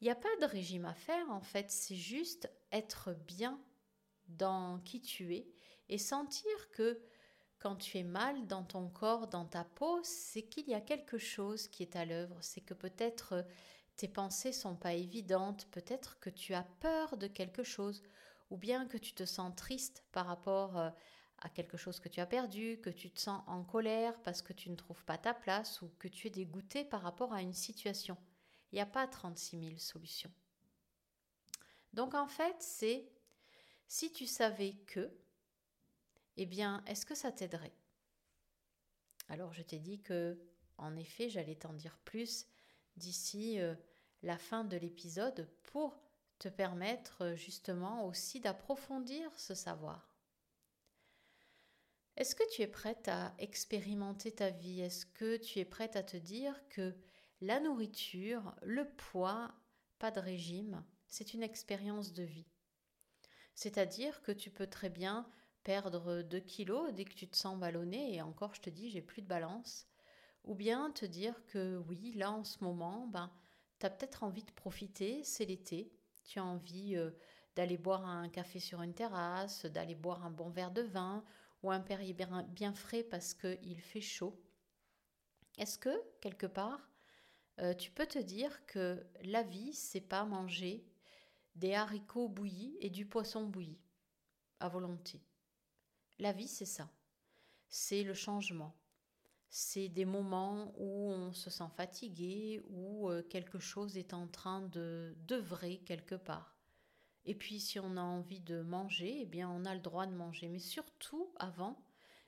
Il 0.00 0.04
n'y 0.04 0.10
a 0.10 0.16
pas 0.16 0.34
de 0.40 0.46
régime 0.46 0.84
à 0.84 0.94
faire, 0.94 1.30
en 1.30 1.40
fait, 1.40 1.70
c'est 1.70 1.96
juste 1.96 2.50
être 2.70 3.14
bien 3.26 3.58
dans 4.28 4.78
qui 4.80 5.00
tu 5.00 5.34
es 5.34 5.48
et 5.88 5.98
sentir 5.98 6.70
que 6.72 7.00
quand 7.58 7.76
tu 7.76 7.98
es 7.98 8.02
mal 8.02 8.46
dans 8.46 8.64
ton 8.64 8.88
corps, 8.88 9.28
dans 9.28 9.46
ta 9.46 9.64
peau, 9.64 10.00
c'est 10.02 10.42
qu'il 10.42 10.68
y 10.68 10.74
a 10.74 10.80
quelque 10.80 11.18
chose 11.18 11.68
qui 11.68 11.82
est 11.82 11.96
à 11.96 12.04
l'œuvre, 12.04 12.36
c'est 12.40 12.60
que 12.60 12.74
peut-être 12.74 13.32
euh, 13.32 13.42
tes 13.96 14.08
pensées 14.08 14.52
sont 14.52 14.76
pas 14.76 14.92
évidentes, 14.92 15.66
peut-être 15.70 16.20
que 16.20 16.28
tu 16.28 16.52
as 16.52 16.64
peur 16.80 17.16
de 17.16 17.26
quelque 17.26 17.62
chose, 17.62 18.02
ou 18.50 18.58
bien 18.58 18.86
que 18.86 18.98
tu 18.98 19.14
te 19.14 19.24
sens 19.24 19.54
triste 19.56 20.04
par 20.12 20.26
rapport 20.26 20.76
euh, 20.76 20.90
à 21.38 21.48
quelque 21.48 21.76
chose 21.76 21.98
que 21.98 22.08
tu 22.08 22.20
as 22.20 22.26
perdu, 22.26 22.78
que 22.82 22.90
tu 22.90 23.10
te 23.10 23.20
sens 23.20 23.42
en 23.46 23.64
colère 23.64 24.20
parce 24.22 24.42
que 24.42 24.52
tu 24.52 24.70
ne 24.70 24.76
trouves 24.76 25.04
pas 25.04 25.18
ta 25.18 25.34
place 25.34 25.80
ou 25.82 25.90
que 25.98 26.08
tu 26.08 26.26
es 26.26 26.30
dégoûté 26.30 26.84
par 26.84 27.02
rapport 27.02 27.32
à 27.32 27.42
une 27.42 27.54
situation. 27.54 28.16
N'y 28.76 28.82
a 28.82 28.84
pas 28.84 29.06
36 29.06 29.58
000 29.58 29.78
solutions. 29.78 30.30
Donc 31.94 32.12
en 32.12 32.26
fait, 32.26 32.56
c'est 32.60 33.08
si 33.88 34.12
tu 34.12 34.26
savais 34.26 34.74
que, 34.86 35.10
eh 36.36 36.44
bien, 36.44 36.84
est-ce 36.86 37.06
que 37.06 37.14
ça 37.14 37.32
t'aiderait? 37.32 37.72
Alors 39.30 39.54
je 39.54 39.62
t'ai 39.62 39.78
dit 39.78 40.02
que, 40.02 40.38
en 40.76 40.94
effet, 40.94 41.30
j'allais 41.30 41.54
t'en 41.54 41.72
dire 41.72 41.96
plus 42.04 42.44
d'ici 42.98 43.58
euh, 43.60 43.74
la 44.22 44.36
fin 44.36 44.62
de 44.62 44.76
l'épisode 44.76 45.48
pour 45.62 45.98
te 46.38 46.50
permettre 46.50 47.32
justement 47.34 48.06
aussi 48.06 48.40
d'approfondir 48.40 49.30
ce 49.38 49.54
savoir. 49.54 50.12
Est-ce 52.18 52.34
que 52.34 52.44
tu 52.52 52.60
es 52.60 52.66
prête 52.66 53.08
à 53.08 53.32
expérimenter 53.38 54.32
ta 54.32 54.50
vie? 54.50 54.82
Est-ce 54.82 55.06
que 55.06 55.38
tu 55.38 55.60
es 55.60 55.64
prête 55.64 55.96
à 55.96 56.02
te 56.02 56.18
dire 56.18 56.54
que 56.68 56.94
la 57.40 57.60
nourriture, 57.60 58.54
le 58.62 58.88
poids, 58.88 59.52
pas 59.98 60.10
de 60.10 60.20
régime, 60.20 60.84
c'est 61.06 61.34
une 61.34 61.42
expérience 61.42 62.12
de 62.12 62.22
vie 62.22 62.48
C'est-à-dire 63.54 64.22
que 64.22 64.32
tu 64.32 64.50
peux 64.50 64.66
très 64.66 64.90
bien 64.90 65.28
perdre 65.62 66.22
2 66.22 66.40
kilos 66.40 66.92
dès 66.94 67.04
que 67.04 67.14
tu 67.14 67.28
te 67.28 67.36
sens 67.36 67.58
ballonné, 67.58 68.14
et 68.14 68.22
encore 68.22 68.54
je 68.54 68.60
te 68.60 68.70
dis, 68.70 68.90
j'ai 68.90 69.02
plus 69.02 69.22
de 69.22 69.26
balance. 69.26 69.86
Ou 70.44 70.54
bien 70.54 70.90
te 70.92 71.04
dire 71.04 71.34
que 71.46 71.76
oui, 71.88 72.12
là 72.14 72.30
en 72.30 72.44
ce 72.44 72.62
moment, 72.62 73.06
ben, 73.08 73.30
tu 73.80 73.86
as 73.86 73.90
peut-être 73.90 74.22
envie 74.22 74.44
de 74.44 74.52
profiter, 74.52 75.24
c'est 75.24 75.44
l'été, 75.44 75.92
tu 76.24 76.38
as 76.38 76.44
envie 76.44 76.96
euh, 76.96 77.10
d'aller 77.56 77.76
boire 77.76 78.06
un 78.06 78.28
café 78.28 78.60
sur 78.60 78.82
une 78.82 78.94
terrasse, 78.94 79.66
d'aller 79.66 79.94
boire 79.94 80.24
un 80.24 80.30
bon 80.30 80.50
verre 80.50 80.70
de 80.70 80.82
vin, 80.82 81.24
ou 81.62 81.70
un 81.70 81.80
Perrier 81.80 82.14
bien 82.14 82.74
frais 82.74 83.02
parce 83.02 83.34
qu'il 83.34 83.80
fait 83.80 84.00
chaud. 84.00 84.38
Est-ce 85.58 85.78
que, 85.78 86.02
quelque 86.20 86.46
part, 86.46 86.88
euh, 87.60 87.74
tu 87.74 87.90
peux 87.90 88.06
te 88.06 88.18
dire 88.18 88.64
que 88.66 89.04
la 89.22 89.42
vie, 89.42 89.72
c'est 89.72 90.00
pas 90.00 90.24
manger 90.24 90.84
des 91.54 91.74
haricots 91.74 92.28
bouillis 92.28 92.76
et 92.80 92.90
du 92.90 93.06
poisson 93.06 93.46
bouilli 93.46 93.78
à 94.60 94.68
volonté. 94.68 95.22
La 96.18 96.32
vie, 96.32 96.48
c'est 96.48 96.66
ça. 96.66 96.90
C'est 97.68 98.02
le 98.02 98.14
changement. 98.14 98.74
C'est 99.48 99.88
des 99.88 100.04
moments 100.04 100.72
où 100.76 101.10
on 101.10 101.32
se 101.32 101.50
sent 101.50 101.68
fatigué, 101.76 102.62
où 102.68 103.08
euh, 103.08 103.22
quelque 103.22 103.58
chose 103.58 103.96
est 103.96 104.12
en 104.12 104.26
train 104.26 104.62
de 104.62 105.14
d'œuvrer 105.26 105.78
quelque 105.78 106.14
part. 106.14 106.56
Et 107.24 107.34
puis 107.34 107.58
si 107.58 107.78
on 107.78 107.96
a 107.96 108.02
envie 108.02 108.40
de 108.40 108.62
manger, 108.62 109.20
eh 109.22 109.24
bien 109.24 109.50
on 109.50 109.64
a 109.64 109.74
le 109.74 109.80
droit 109.80 110.06
de 110.06 110.14
manger. 110.14 110.48
Mais 110.48 110.58
surtout, 110.58 111.32
avant, 111.38 111.76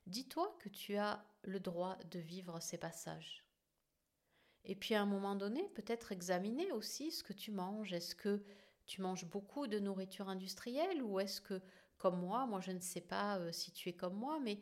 dis-toi 0.06 0.56
que 0.60 0.68
tu 0.68 0.96
as 0.96 1.24
le 1.42 1.60
droit 1.60 1.98
de 2.10 2.18
vivre 2.18 2.60
ces 2.60 2.78
passages. 2.78 3.47
Et 4.64 4.74
puis 4.74 4.94
à 4.94 5.02
un 5.02 5.06
moment 5.06 5.34
donné, 5.34 5.68
peut-être 5.74 6.12
examiner 6.12 6.70
aussi 6.72 7.10
ce 7.10 7.22
que 7.22 7.32
tu 7.32 7.50
manges. 7.50 7.92
Est-ce 7.92 8.14
que 8.14 8.42
tu 8.86 9.02
manges 9.02 9.26
beaucoup 9.26 9.66
de 9.66 9.78
nourriture 9.78 10.28
industrielle 10.28 11.02
ou 11.02 11.20
est-ce 11.20 11.40
que, 11.40 11.60
comme 11.96 12.20
moi, 12.20 12.46
moi 12.46 12.60
je 12.60 12.72
ne 12.72 12.80
sais 12.80 13.00
pas 13.00 13.38
euh, 13.38 13.52
si 13.52 13.72
tu 13.72 13.88
es 13.88 13.92
comme 13.92 14.16
moi, 14.16 14.40
mais 14.40 14.60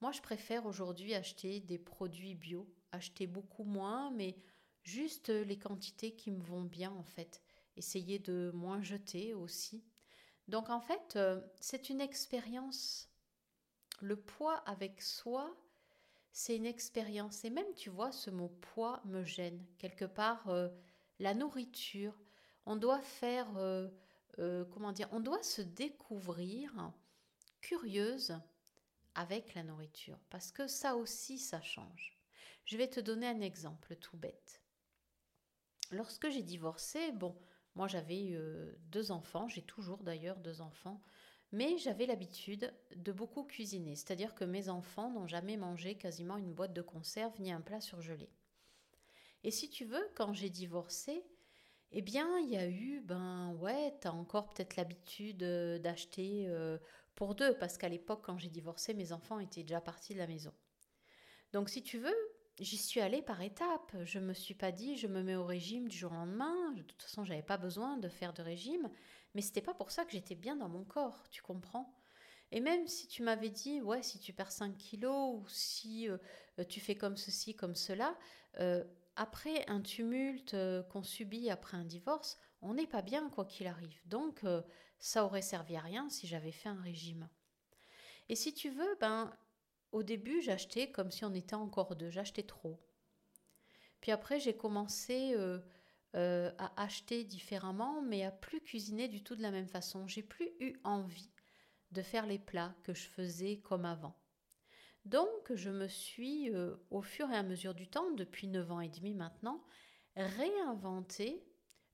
moi 0.00 0.12
je 0.12 0.20
préfère 0.20 0.66
aujourd'hui 0.66 1.14
acheter 1.14 1.60
des 1.60 1.78
produits 1.78 2.34
bio, 2.34 2.68
acheter 2.92 3.26
beaucoup 3.26 3.64
moins, 3.64 4.10
mais 4.10 4.36
juste 4.82 5.28
les 5.28 5.58
quantités 5.58 6.14
qui 6.14 6.30
me 6.30 6.42
vont 6.42 6.64
bien 6.64 6.90
en 6.92 7.04
fait 7.04 7.42
essayer 7.76 8.18
de 8.18 8.50
moins 8.54 8.82
jeter 8.82 9.34
aussi. 9.34 9.84
Donc 10.48 10.68
en 10.68 10.80
fait, 10.80 11.14
euh, 11.16 11.40
c'est 11.60 11.90
une 11.90 12.00
expérience. 12.00 13.08
Le 14.00 14.16
poids 14.16 14.56
avec 14.66 15.00
soi, 15.00 15.54
c'est 16.32 16.56
une 16.56 16.66
expérience. 16.66 17.44
Et 17.44 17.50
même, 17.50 17.72
tu 17.74 17.90
vois, 17.90 18.12
ce 18.12 18.30
mot 18.30 18.48
poids 18.60 19.02
me 19.04 19.24
gêne. 19.24 19.64
Quelque 19.78 20.04
part, 20.04 20.48
euh, 20.48 20.68
la 21.18 21.34
nourriture, 21.34 22.18
on 22.66 22.76
doit 22.76 23.00
faire, 23.00 23.48
euh, 23.56 23.88
comment 24.72 24.92
dire, 24.92 25.08
on 25.12 25.20
doit 25.20 25.42
se 25.42 25.62
découvrir 25.62 26.92
curieuse 27.60 28.38
avec 29.14 29.54
la 29.54 29.62
nourriture. 29.62 30.18
Parce 30.30 30.50
que 30.50 30.66
ça 30.66 30.96
aussi, 30.96 31.38
ça 31.38 31.60
change. 31.60 32.18
Je 32.64 32.76
vais 32.76 32.88
te 32.88 33.00
donner 33.00 33.26
un 33.26 33.40
exemple 33.40 33.96
tout 33.96 34.16
bête. 34.16 34.62
Lorsque 35.90 36.30
j'ai 36.30 36.42
divorcé, 36.42 37.10
bon, 37.12 37.36
moi, 37.74 37.88
j'avais 37.88 38.30
euh, 38.32 38.72
deux 38.90 39.10
enfants, 39.10 39.48
j'ai 39.48 39.62
toujours 39.62 40.02
d'ailleurs 40.02 40.38
deux 40.38 40.60
enfants, 40.60 41.02
mais 41.52 41.78
j'avais 41.78 42.06
l'habitude 42.06 42.72
de 42.94 43.12
beaucoup 43.12 43.44
cuisiner, 43.44 43.96
c'est-à-dire 43.96 44.34
que 44.34 44.44
mes 44.44 44.68
enfants 44.68 45.10
n'ont 45.10 45.26
jamais 45.26 45.56
mangé 45.56 45.96
quasiment 45.96 46.36
une 46.36 46.54
boîte 46.54 46.72
de 46.72 46.82
conserve 46.82 47.40
ni 47.40 47.52
un 47.52 47.60
plat 47.60 47.80
surgelé. 47.80 48.28
Et 49.42 49.50
si 49.50 49.70
tu 49.70 49.84
veux, 49.84 50.06
quand 50.14 50.32
j'ai 50.32 50.50
divorcé, 50.50 51.24
eh 51.92 52.02
bien, 52.02 52.38
il 52.38 52.50
y 52.50 52.56
a 52.56 52.68
eu, 52.68 53.00
ben 53.00 53.54
ouais, 53.54 53.94
t'as 54.00 54.12
encore 54.12 54.48
peut-être 54.48 54.76
l'habitude 54.76 55.42
euh, 55.42 55.78
d'acheter 55.78 56.44
euh, 56.46 56.78
pour 57.16 57.34
deux, 57.34 57.56
parce 57.58 57.78
qu'à 57.78 57.88
l'époque, 57.88 58.22
quand 58.24 58.38
j'ai 58.38 58.48
divorcé, 58.48 58.94
mes 58.94 59.12
enfants 59.12 59.40
étaient 59.40 59.62
déjà 59.62 59.80
partis 59.80 60.14
de 60.14 60.18
la 60.18 60.28
maison. 60.28 60.52
Donc, 61.52 61.68
si 61.68 61.82
tu 61.82 61.98
veux, 61.98 62.14
j'y 62.60 62.76
suis 62.76 63.00
allée 63.00 63.22
par 63.22 63.40
étapes. 63.42 63.96
Je 64.04 64.18
me 64.18 64.34
suis 64.34 64.54
pas 64.54 64.70
dit 64.70 64.96
je 64.96 65.06
me 65.06 65.22
mets 65.22 65.36
au 65.36 65.44
régime 65.44 65.88
du 65.88 65.96
jour 65.96 66.12
au 66.12 66.14
lendemain. 66.14 66.72
De 66.72 66.82
toute 66.82 67.02
façon, 67.02 67.24
j'avais 67.24 67.42
pas 67.42 67.56
besoin 67.56 67.96
de 67.96 68.08
faire 68.08 68.32
de 68.32 68.42
régime, 68.42 68.90
mais 69.34 69.40
c'était 69.40 69.62
pas 69.62 69.74
pour 69.74 69.90
ça 69.90 70.04
que 70.04 70.12
j'étais 70.12 70.34
bien 70.34 70.56
dans 70.56 70.68
mon 70.68 70.84
corps, 70.84 71.28
tu 71.30 71.42
comprends? 71.42 71.94
Et 72.52 72.60
même 72.60 72.86
si 72.86 73.06
tu 73.06 73.22
m'avais 73.22 73.50
dit 73.50 73.80
ouais, 73.80 74.02
si 74.02 74.18
tu 74.18 74.32
perds 74.32 74.52
5 74.52 74.76
kilos 74.76 75.40
ou 75.40 75.48
si 75.48 76.08
euh, 76.08 76.18
tu 76.68 76.80
fais 76.80 76.96
comme 76.96 77.16
ceci, 77.16 77.54
comme 77.54 77.74
cela, 77.74 78.16
euh, 78.58 78.84
après 79.16 79.64
un 79.68 79.80
tumulte 79.80 80.54
euh, 80.54 80.82
qu'on 80.82 81.02
subit 81.02 81.50
après 81.50 81.76
un 81.76 81.84
divorce, 81.84 82.38
on 82.62 82.74
n'est 82.74 82.86
pas 82.86 83.02
bien 83.02 83.30
quoi 83.30 83.44
qu'il 83.44 83.66
arrive. 83.66 84.00
Donc 84.06 84.44
ça 84.98 85.24
aurait 85.24 85.40
servi 85.40 85.76
à 85.76 85.80
rien 85.80 86.10
si 86.10 86.26
j'avais 86.26 86.52
fait 86.52 86.68
un 86.68 86.80
régime. 86.80 87.28
Et 88.28 88.36
si 88.36 88.52
tu 88.52 88.68
veux, 88.68 88.96
ben 89.00 89.32
au 89.92 90.02
début, 90.02 90.40
j'achetais 90.40 90.90
comme 90.90 91.10
si 91.10 91.24
on 91.24 91.34
était 91.34 91.54
encore 91.54 91.96
deux, 91.96 92.10
j'achetais 92.10 92.42
trop. 92.42 92.80
Puis 94.00 94.12
après, 94.12 94.40
j'ai 94.40 94.56
commencé 94.56 95.34
euh, 95.34 95.58
euh, 96.16 96.50
à 96.58 96.82
acheter 96.82 97.24
différemment, 97.24 98.00
mais 98.02 98.24
à 98.24 98.30
plus 98.30 98.60
cuisiner 98.60 99.08
du 99.08 99.22
tout 99.22 99.36
de 99.36 99.42
la 99.42 99.50
même 99.50 99.68
façon. 99.68 100.06
J'ai 100.06 100.22
plus 100.22 100.48
eu 100.60 100.74
envie 100.84 101.30
de 101.90 102.02
faire 102.02 102.26
les 102.26 102.38
plats 102.38 102.74
que 102.84 102.94
je 102.94 103.08
faisais 103.08 103.58
comme 103.58 103.84
avant. 103.84 104.16
Donc, 105.04 105.54
je 105.54 105.70
me 105.70 105.88
suis, 105.88 106.50
euh, 106.50 106.76
au 106.90 107.02
fur 107.02 107.30
et 107.30 107.36
à 107.36 107.42
mesure 107.42 107.74
du 107.74 107.88
temps, 107.88 108.10
depuis 108.12 108.48
9 108.48 108.70
ans 108.70 108.80
et 108.80 108.88
demi 108.88 109.14
maintenant, 109.14 109.64
réinventé 110.16 111.44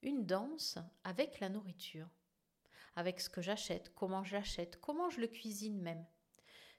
une 0.03 0.27
danse 0.27 0.79
avec 1.05 1.41
la 1.41 1.49
nourriture, 1.49 2.09
avec 2.95 3.21
ce 3.21 3.31
que 3.31 3.43
j'achète, 3.43 3.95
comment 3.95 4.25
j'achète, 4.25 4.81
comment 4.81 5.09
je 5.09 5.21
le 5.21 5.29
cuisine 5.29 5.81
même. 5.81 6.05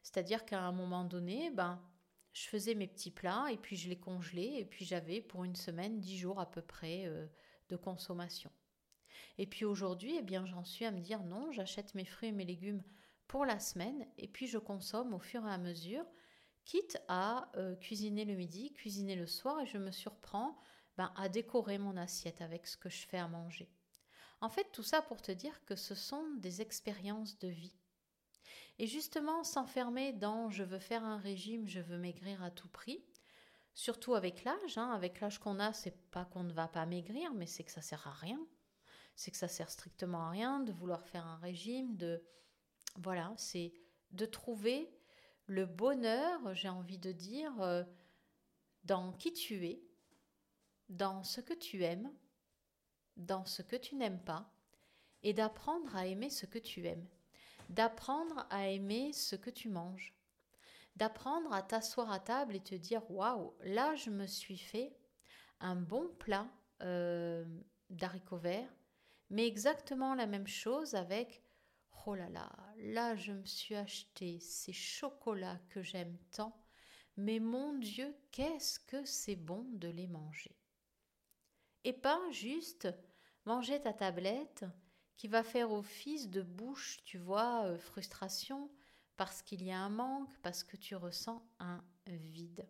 C'est-à-dire 0.07 0.45
qu'à 0.45 0.61
un 0.61 0.71
moment 0.71 1.03
donné, 1.03 1.49
ben, 1.49 1.81
je 2.31 2.47
faisais 2.47 2.75
mes 2.75 2.87
petits 2.87 3.11
plats 3.11 3.51
et 3.51 3.57
puis 3.57 3.75
je 3.75 3.89
les 3.89 3.99
congelais 3.99 4.61
et 4.61 4.63
puis 4.63 4.85
j'avais 4.85 5.19
pour 5.19 5.43
une 5.43 5.57
semaine, 5.57 5.99
dix 5.99 6.17
jours 6.17 6.39
à 6.39 6.49
peu 6.49 6.61
près 6.61 7.07
euh, 7.07 7.27
de 7.67 7.75
consommation. 7.75 8.49
Et 9.37 9.45
puis 9.45 9.65
aujourd'hui, 9.65 10.15
eh 10.17 10.21
bien, 10.21 10.45
j'en 10.45 10.63
suis 10.63 10.85
à 10.85 10.91
me 10.91 11.01
dire 11.01 11.23
non, 11.23 11.51
j'achète 11.51 11.93
mes 11.93 12.05
fruits 12.05 12.29
et 12.29 12.31
mes 12.31 12.45
légumes 12.45 12.83
pour 13.27 13.45
la 13.45 13.59
semaine 13.59 14.07
et 14.17 14.29
puis 14.29 14.47
je 14.47 14.57
consomme 14.57 15.13
au 15.13 15.19
fur 15.19 15.45
et 15.45 15.51
à 15.51 15.57
mesure, 15.57 16.05
quitte 16.63 16.97
à 17.09 17.51
euh, 17.57 17.75
cuisiner 17.75 18.23
le 18.23 18.35
midi, 18.35 18.71
cuisiner 18.71 19.17
le 19.17 19.27
soir 19.27 19.59
et 19.59 19.65
je 19.65 19.77
me 19.77 19.91
surprends 19.91 20.57
ben, 20.95 21.11
à 21.17 21.27
décorer 21.27 21.79
mon 21.79 21.97
assiette 21.97 22.39
avec 22.39 22.65
ce 22.65 22.77
que 22.77 22.87
je 22.87 23.05
fais 23.05 23.17
à 23.17 23.27
manger. 23.27 23.69
En 24.39 24.47
fait, 24.47 24.71
tout 24.71 24.83
ça 24.83 25.01
pour 25.01 25.21
te 25.21 25.33
dire 25.33 25.65
que 25.65 25.75
ce 25.75 25.95
sont 25.95 26.23
des 26.37 26.61
expériences 26.61 27.37
de 27.39 27.49
vie. 27.49 27.75
Et 28.79 28.87
justement, 28.87 29.43
s'enfermer 29.43 30.13
dans 30.13 30.49
je 30.49 30.63
veux 30.63 30.79
faire 30.79 31.03
un 31.03 31.17
régime, 31.17 31.67
je 31.67 31.79
veux 31.79 31.97
maigrir 31.97 32.43
à 32.43 32.51
tout 32.51 32.67
prix, 32.67 33.03
surtout 33.73 34.13
avec 34.13 34.43
l'âge, 34.43 34.77
hein, 34.77 34.91
avec 34.91 35.19
l'âge 35.19 35.39
qu'on 35.39 35.59
a, 35.59 35.73
c'est 35.73 35.97
pas 36.11 36.25
qu'on 36.25 36.43
ne 36.43 36.53
va 36.53 36.67
pas 36.67 36.85
maigrir, 36.85 37.33
mais 37.33 37.47
c'est 37.47 37.63
que 37.63 37.71
ça 37.71 37.81
sert 37.81 38.07
à 38.07 38.13
rien. 38.13 38.39
C'est 39.15 39.31
que 39.31 39.37
ça 39.37 39.47
sert 39.47 39.71
strictement 39.71 40.27
à 40.27 40.29
rien 40.29 40.59
de 40.59 40.71
vouloir 40.71 41.03
faire 41.07 41.25
un 41.25 41.37
régime, 41.37 41.95
de 41.97 42.23
voilà, 42.97 43.33
c'est 43.37 43.73
de 44.11 44.25
trouver 44.25 44.91
le 45.47 45.65
bonheur, 45.65 46.53
j'ai 46.53 46.69
envie 46.69 46.99
de 46.99 47.11
dire, 47.11 47.59
euh, 47.61 47.83
dans 48.83 49.11
qui 49.13 49.33
tu 49.33 49.65
es, 49.65 49.81
dans 50.89 51.23
ce 51.23 51.41
que 51.41 51.53
tu 51.53 51.83
aimes, 51.83 52.11
dans 53.15 53.45
ce 53.45 53.63
que 53.63 53.75
tu 53.75 53.95
n'aimes 53.95 54.23
pas, 54.23 54.51
et 55.23 55.33
d'apprendre 55.33 55.95
à 55.95 56.05
aimer 56.05 56.29
ce 56.29 56.45
que 56.45 56.59
tu 56.59 56.85
aimes 56.85 57.07
d'apprendre 57.69 58.47
à 58.49 58.67
aimer 58.69 59.13
ce 59.13 59.35
que 59.35 59.49
tu 59.49 59.69
manges, 59.69 60.15
d'apprendre 60.95 61.53
à 61.53 61.61
t'asseoir 61.61 62.11
à 62.11 62.19
table 62.19 62.55
et 62.55 62.63
te 62.63 62.75
dire 62.75 63.09
waouh, 63.11 63.53
là 63.61 63.95
je 63.95 64.09
me 64.09 64.25
suis 64.25 64.57
fait 64.57 64.95
un 65.59 65.75
bon 65.75 66.07
plat 66.19 66.47
euh, 66.81 67.45
d'haricots 67.89 68.37
verts, 68.37 68.73
mais 69.29 69.47
exactement 69.47 70.15
la 70.15 70.27
même 70.27 70.47
chose 70.47 70.95
avec 70.95 71.43
oh 72.05 72.15
là 72.15 72.29
là, 72.29 72.49
là 72.77 73.15
je 73.15 73.33
me 73.33 73.45
suis 73.45 73.75
acheté 73.75 74.39
ces 74.39 74.73
chocolats 74.73 75.59
que 75.69 75.81
j'aime 75.81 76.17
tant, 76.31 76.57
mais 77.17 77.39
mon 77.39 77.73
Dieu, 77.73 78.15
qu'est-ce 78.31 78.79
que 78.79 79.03
c'est 79.03 79.35
bon 79.35 79.65
de 79.73 79.87
les 79.87 80.07
manger. 80.07 80.55
Et 81.83 81.93
pas 81.93 82.21
juste 82.31 82.87
manger 83.45 83.81
ta 83.81 83.93
tablette 83.93 84.65
qui 85.17 85.27
va 85.27 85.43
faire 85.43 85.71
office 85.71 86.29
de 86.29 86.41
bouche, 86.41 86.99
tu 87.03 87.17
vois, 87.17 87.65
euh, 87.65 87.77
frustration, 87.77 88.71
parce 89.17 89.41
qu'il 89.41 89.63
y 89.63 89.71
a 89.71 89.79
un 89.79 89.89
manque, 89.89 90.37
parce 90.43 90.63
que 90.63 90.77
tu 90.77 90.95
ressens 90.95 91.43
un 91.59 91.83
vide. 92.05 92.67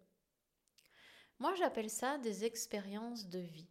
Moi, 1.39 1.53
j'appelle 1.55 1.89
ça 1.89 2.17
des 2.17 2.45
expériences 2.45 3.27
de 3.27 3.39
vie. 3.39 3.69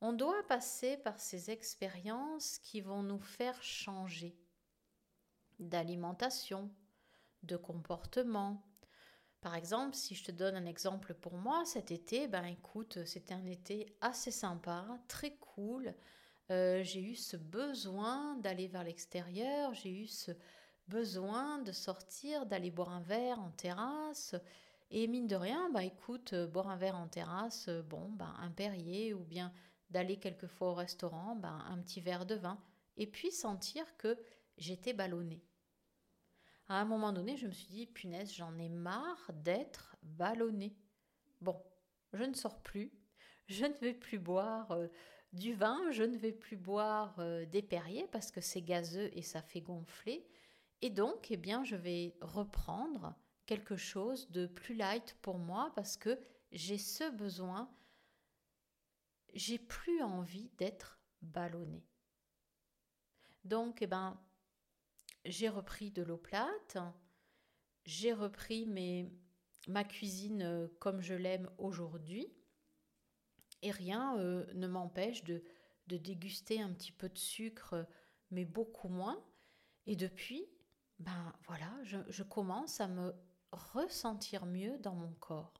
On 0.00 0.12
doit 0.12 0.46
passer 0.48 0.96
par 0.96 1.20
ces 1.20 1.50
expériences 1.50 2.58
qui 2.58 2.80
vont 2.80 3.02
nous 3.02 3.20
faire 3.20 3.62
changer 3.62 4.36
d'alimentation, 5.58 6.70
de 7.42 7.56
comportement, 7.56 8.64
Par 9.40 9.54
exemple, 9.54 9.96
si 9.96 10.14
je 10.14 10.24
te 10.24 10.32
donne 10.32 10.56
un 10.56 10.66
exemple 10.66 11.14
pour 11.14 11.34
moi, 11.36 11.64
cet 11.64 11.90
été, 11.90 12.28
ben 12.28 12.44
écoute, 12.44 13.04
c'était 13.06 13.34
un 13.34 13.46
été 13.46 13.96
assez 14.00 14.30
sympa, 14.30 14.86
très 15.08 15.36
cool. 15.36 15.94
Euh, 16.50 16.82
j'ai 16.82 17.00
eu 17.00 17.14
ce 17.14 17.36
besoin 17.36 18.36
d'aller 18.38 18.66
vers 18.66 18.82
l'extérieur, 18.82 19.72
j'ai 19.72 19.92
eu 19.92 20.06
ce 20.06 20.32
besoin 20.88 21.58
de 21.60 21.70
sortir, 21.70 22.44
d'aller 22.44 22.72
boire 22.72 22.90
un 22.90 23.00
verre 23.00 23.38
en 23.38 23.52
terrasse. 23.52 24.34
Et 24.90 25.06
mine 25.06 25.28
de 25.28 25.36
rien, 25.36 25.70
bah 25.70 25.84
écoute, 25.84 26.32
euh, 26.32 26.48
boire 26.48 26.68
un 26.68 26.76
verre 26.76 26.96
en 26.96 27.06
terrasse, 27.06 27.68
euh, 27.68 27.82
bon, 27.82 28.08
bah, 28.10 28.34
un 28.38 28.50
Perrier, 28.50 29.14
ou 29.14 29.22
bien 29.22 29.52
d'aller 29.90 30.18
quelquefois 30.18 30.70
au 30.70 30.74
restaurant, 30.74 31.36
bah, 31.36 31.58
un 31.68 31.78
petit 31.78 32.00
verre 32.00 32.26
de 32.26 32.34
vin, 32.34 32.60
et 32.96 33.06
puis 33.06 33.30
sentir 33.30 33.96
que 33.96 34.18
j'étais 34.58 34.92
ballonnée. 34.92 35.44
À 36.68 36.80
un 36.80 36.84
moment 36.84 37.12
donné, 37.12 37.36
je 37.36 37.46
me 37.46 37.52
suis 37.52 37.68
dit, 37.68 37.86
punaise, 37.86 38.34
j'en 38.34 38.58
ai 38.58 38.68
marre 38.68 39.30
d'être 39.32 39.96
ballonnée. 40.02 40.76
Bon, 41.40 41.62
je 42.12 42.24
ne 42.24 42.34
sors 42.34 42.60
plus, 42.60 42.92
je 43.46 43.66
ne 43.66 43.74
vais 43.74 43.94
plus 43.94 44.18
boire 44.18 44.76
du 45.32 45.54
vin, 45.54 45.90
je 45.90 46.02
ne 46.02 46.16
vais 46.16 46.32
plus 46.32 46.56
boire 46.56 47.20
des 47.46 47.62
Perriers 47.62 48.08
parce 48.10 48.30
que 48.30 48.40
c'est 48.40 48.62
gazeux 48.62 49.10
et 49.16 49.22
ça 49.22 49.42
fait 49.42 49.60
gonfler. 49.60 50.26
Et 50.82 50.90
donc, 50.90 51.30
eh 51.30 51.36
bien, 51.36 51.64
je 51.64 51.76
vais 51.76 52.16
reprendre 52.20 53.14
quelque 53.46 53.76
chose 53.76 54.30
de 54.30 54.46
plus 54.46 54.74
light 54.74 55.16
pour 55.22 55.38
moi 55.38 55.72
parce 55.74 55.96
que 55.96 56.18
j'ai 56.52 56.78
ce 56.78 57.10
besoin, 57.10 57.70
j'ai 59.34 59.58
plus 59.58 60.02
envie 60.02 60.50
d'être 60.58 61.00
ballonnée. 61.20 61.84
Donc, 63.44 63.82
eh 63.82 63.86
ben, 63.86 64.18
j'ai 65.24 65.48
repris 65.48 65.90
de 65.90 66.02
l'eau 66.02 66.16
plate, 66.16 66.78
j'ai 67.84 68.12
repris 68.12 68.66
ma 69.66 69.84
cuisine 69.84 70.42
euh, 70.42 70.68
comme 70.78 71.00
je 71.00 71.14
l'aime 71.14 71.50
aujourd'hui, 71.58 72.32
et 73.62 73.70
rien 73.70 74.16
euh, 74.18 74.46
ne 74.54 74.66
m'empêche 74.66 75.24
de, 75.24 75.42
de 75.86 75.96
déguster 75.96 76.60
un 76.60 76.72
petit 76.72 76.92
peu 76.92 77.08
de 77.08 77.18
sucre, 77.18 77.86
mais 78.30 78.44
beaucoup 78.44 78.88
moins. 78.88 79.22
Et 79.86 79.96
depuis, 79.96 80.46
ben 80.98 81.34
voilà, 81.46 81.72
je, 81.82 81.98
je 82.08 82.22
commence 82.22 82.80
à 82.80 82.88
me 82.88 83.14
ressentir 83.52 84.46
mieux 84.46 84.78
dans 84.78 84.94
mon 84.94 85.12
corps. 85.14 85.54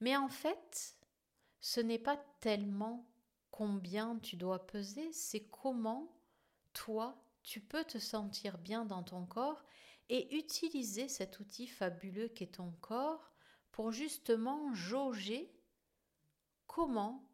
Mais 0.00 0.16
en 0.16 0.28
fait, 0.28 0.96
ce 1.60 1.80
n'est 1.80 1.98
pas 1.98 2.16
tellement 2.40 3.08
combien 3.50 4.18
tu 4.18 4.36
dois 4.36 4.66
peser, 4.66 5.12
c'est 5.12 5.48
comment 5.48 6.14
toi, 6.72 7.20
tu 7.42 7.60
peux 7.60 7.84
te 7.84 7.98
sentir 7.98 8.58
bien 8.58 8.84
dans 8.84 9.02
ton 9.02 9.26
corps 9.26 9.64
et 10.08 10.36
utiliser 10.36 11.08
cet 11.08 11.40
outil 11.40 11.66
fabuleux 11.66 12.28
qu'est 12.28 12.54
ton 12.54 12.70
corps 12.80 13.32
pour 13.72 13.90
justement 13.90 14.72
jauger 14.74 15.52
comment 16.78 17.28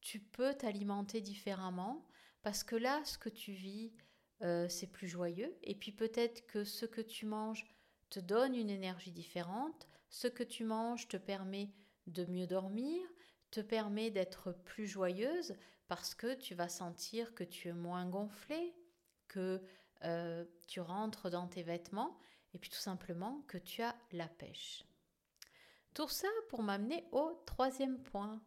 tu 0.00 0.20
peux 0.20 0.54
t'alimenter 0.54 1.20
différemment 1.20 2.08
parce 2.40 2.64
que 2.64 2.76
là, 2.76 3.04
ce 3.04 3.18
que 3.18 3.28
tu 3.28 3.52
vis, 3.52 3.92
euh, 4.40 4.70
c'est 4.70 4.86
plus 4.86 5.06
joyeux 5.06 5.54
et 5.62 5.74
puis 5.74 5.92
peut-être 5.92 6.46
que 6.46 6.64
ce 6.64 6.86
que 6.86 7.02
tu 7.02 7.26
manges 7.26 7.66
te 8.08 8.20
donne 8.20 8.54
une 8.54 8.70
énergie 8.70 9.12
différente. 9.12 9.86
Ce 10.08 10.28
que 10.28 10.42
tu 10.42 10.64
manges 10.64 11.08
te 11.08 11.18
permet 11.18 11.74
de 12.06 12.24
mieux 12.24 12.46
dormir, 12.46 13.06
te 13.50 13.60
permet 13.60 14.10
d'être 14.10 14.52
plus 14.64 14.86
joyeuse 14.86 15.54
parce 15.86 16.14
que 16.14 16.32
tu 16.32 16.54
vas 16.54 16.70
sentir 16.70 17.34
que 17.34 17.44
tu 17.44 17.68
es 17.68 17.74
moins 17.74 18.06
gonflé, 18.08 18.74
que 19.28 19.62
euh, 20.04 20.46
tu 20.68 20.80
rentres 20.80 21.28
dans 21.28 21.48
tes 21.48 21.62
vêtements 21.62 22.18
et 22.54 22.58
puis 22.58 22.70
tout 22.70 22.78
simplement 22.78 23.44
que 23.46 23.58
tu 23.58 23.82
as 23.82 23.94
la 24.12 24.28
pêche. 24.28 24.86
Tout 25.92 26.08
ça 26.08 26.28
pour 26.48 26.62
m'amener 26.62 27.04
au 27.12 27.42
troisième 27.44 28.02
point. 28.02 28.40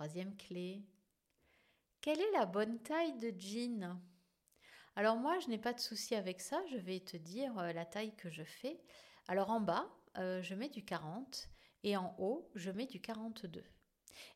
Troisième 0.00 0.34
clé. 0.34 0.82
Quelle 2.00 2.22
est 2.22 2.32
la 2.32 2.46
bonne 2.46 2.78
taille 2.78 3.18
de 3.18 3.34
jean? 3.38 4.00
Alors 4.96 5.16
moi, 5.16 5.38
je 5.40 5.48
n'ai 5.48 5.58
pas 5.58 5.74
de 5.74 5.78
souci 5.78 6.14
avec 6.14 6.40
ça, 6.40 6.58
je 6.70 6.78
vais 6.78 7.00
te 7.00 7.18
dire 7.18 7.58
euh, 7.58 7.74
la 7.74 7.84
taille 7.84 8.16
que 8.16 8.30
je 8.30 8.42
fais. 8.42 8.80
Alors 9.28 9.50
en 9.50 9.60
bas, 9.60 9.86
euh, 10.16 10.40
je 10.40 10.54
mets 10.54 10.70
du 10.70 10.82
40 10.82 11.50
et 11.82 11.98
en 11.98 12.16
haut, 12.18 12.50
je 12.54 12.70
mets 12.70 12.86
du 12.86 12.98
42. 12.98 13.62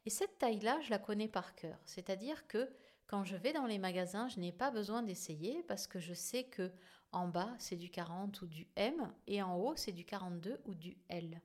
Et 0.05 0.11
cette 0.11 0.39
taille-là, 0.39 0.83
je 0.83 0.91
la 0.91 0.99
connais 0.99 1.29
par 1.29 1.55
cœur. 1.55 1.81
C'est-à-dire 1.87 2.47
que 2.47 2.71
quand 3.07 3.25
je 3.25 3.37
vais 3.37 3.55
dans 3.55 3.65
les 3.65 3.79
magasins, 3.79 4.29
je 4.29 4.41
n'ai 4.41 4.53
pas 4.53 4.71
besoin 4.71 5.03
d'essayer 5.03 5.63
parce 5.63 5.87
que 5.87 5.99
je 5.99 6.13
sais 6.13 6.45
que 6.45 6.75
en 7.11 7.27
bas, 7.27 7.55
c'est 7.59 7.77
du 7.77 7.89
40 7.89 8.43
ou 8.43 8.47
du 8.47 8.69
M 8.77 9.11
et 9.27 9.41
en 9.41 9.57
haut, 9.59 9.77
c'est 9.77 9.93
du 9.93 10.05
42 10.05 10.61
ou 10.67 10.75
du 10.75 10.99
L. 11.09 11.41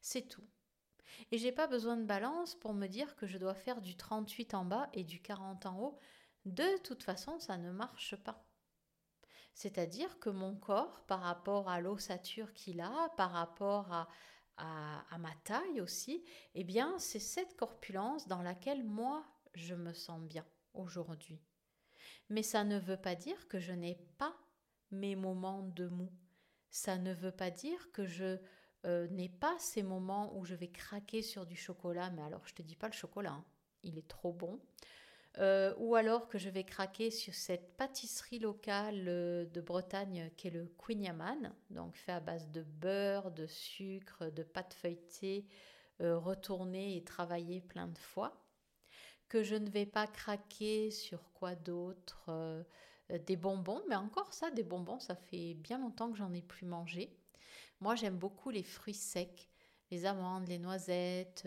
C'est 0.00 0.28
tout. 0.28 0.46
Et 1.30 1.38
j'ai 1.38 1.52
pas 1.52 1.66
besoin 1.66 1.96
de 1.96 2.04
balance 2.04 2.54
pour 2.54 2.74
me 2.74 2.86
dire 2.86 3.16
que 3.16 3.26
je 3.26 3.38
dois 3.38 3.54
faire 3.54 3.80
du 3.80 3.96
38 3.96 4.54
en 4.54 4.64
bas 4.64 4.88
et 4.92 5.04
du 5.04 5.20
40 5.20 5.66
en 5.66 5.80
haut 5.80 5.98
de 6.46 6.78
toute 6.84 7.02
façon, 7.02 7.38
ça 7.40 7.58
ne 7.58 7.72
marche 7.72 8.14
pas. 8.16 8.46
C'est-à-dire 9.52 10.18
que 10.20 10.30
mon 10.30 10.54
corps, 10.54 11.04
par 11.06 11.20
rapport 11.20 11.68
à 11.68 11.80
l'ossature 11.80 12.52
qu'il 12.52 12.80
a, 12.80 13.12
par 13.16 13.32
rapport 13.32 13.92
à, 13.92 14.08
à, 14.56 15.18
ma 15.18 15.34
taille 15.44 15.80
aussi, 15.80 16.24
eh 16.54 16.62
bien, 16.62 16.98
c'est 16.98 17.18
cette 17.18 17.56
corpulence 17.56 18.28
dans 18.28 18.42
laquelle 18.42 18.84
moi, 18.84 19.26
je 19.54 19.74
me 19.74 19.92
sens 19.92 20.20
bien 20.20 20.46
aujourd'hui. 20.72 21.40
Mais 22.28 22.42
ça 22.42 22.64
ne 22.64 22.78
veut 22.78 23.00
pas 23.00 23.16
dire 23.16 23.48
que 23.48 23.58
je 23.58 23.72
n'ai 23.72 23.96
pas 24.18 24.36
mes 24.92 25.16
moments 25.16 25.62
de 25.62 25.88
mou. 25.88 26.12
Ça 26.70 26.96
ne 26.96 27.12
veut 27.12 27.32
pas 27.32 27.50
dire 27.50 27.90
que 27.92 28.06
je 28.06 28.38
euh, 28.84 29.08
n'ai 29.08 29.28
pas 29.28 29.56
ces 29.58 29.82
moments 29.82 30.36
où 30.36 30.44
je 30.44 30.54
vais 30.54 30.68
craquer 30.68 31.22
sur 31.22 31.46
du 31.46 31.56
chocolat. 31.56 32.10
Mais 32.10 32.22
alors, 32.22 32.46
je 32.46 32.54
te 32.54 32.62
dis 32.62 32.76
pas 32.76 32.88
le 32.88 32.92
chocolat, 32.92 33.32
hein. 33.32 33.44
il 33.82 33.98
est 33.98 34.08
trop 34.08 34.32
bon. 34.32 34.60
Euh, 35.38 35.74
ou 35.76 35.96
alors 35.96 36.28
que 36.28 36.38
je 36.38 36.48
vais 36.48 36.64
craquer 36.64 37.10
sur 37.10 37.34
cette 37.34 37.76
pâtisserie 37.76 38.38
locale 38.38 39.04
euh, 39.06 39.44
de 39.44 39.60
Bretagne 39.60 40.30
qui 40.36 40.48
est 40.48 40.50
le 40.50 40.72
Queen 40.78 41.12
donc 41.68 41.94
fait 41.94 42.12
à 42.12 42.20
base 42.20 42.50
de 42.50 42.62
beurre, 42.62 43.30
de 43.30 43.46
sucre, 43.46 44.30
de 44.30 44.42
pâte 44.42 44.72
feuilletée, 44.72 45.44
euh, 46.00 46.18
retournée 46.18 46.96
et 46.96 47.04
travaillée 47.04 47.60
plein 47.60 47.86
de 47.86 47.98
fois. 47.98 48.42
Que 49.28 49.42
je 49.42 49.56
ne 49.56 49.68
vais 49.68 49.84
pas 49.86 50.06
craquer 50.06 50.90
sur 50.90 51.30
quoi 51.34 51.54
d'autre 51.54 52.64
Des 53.26 53.36
bonbons, 53.36 53.82
mais 53.88 53.96
encore 53.96 54.32
ça, 54.32 54.50
des 54.52 54.62
bonbons, 54.62 55.00
ça 55.00 55.16
fait 55.16 55.54
bien 55.54 55.78
longtemps 55.78 56.12
que 56.12 56.16
j'en 56.16 56.32
ai 56.32 56.42
plus 56.42 56.64
mangé. 56.64 57.14
Moi, 57.80 57.94
j'aime 57.94 58.16
beaucoup 58.16 58.50
les 58.50 58.62
fruits 58.62 58.94
secs, 58.94 59.48
les 59.90 60.06
amandes, 60.06 60.48
les 60.48 60.58
noisettes, 60.58 61.46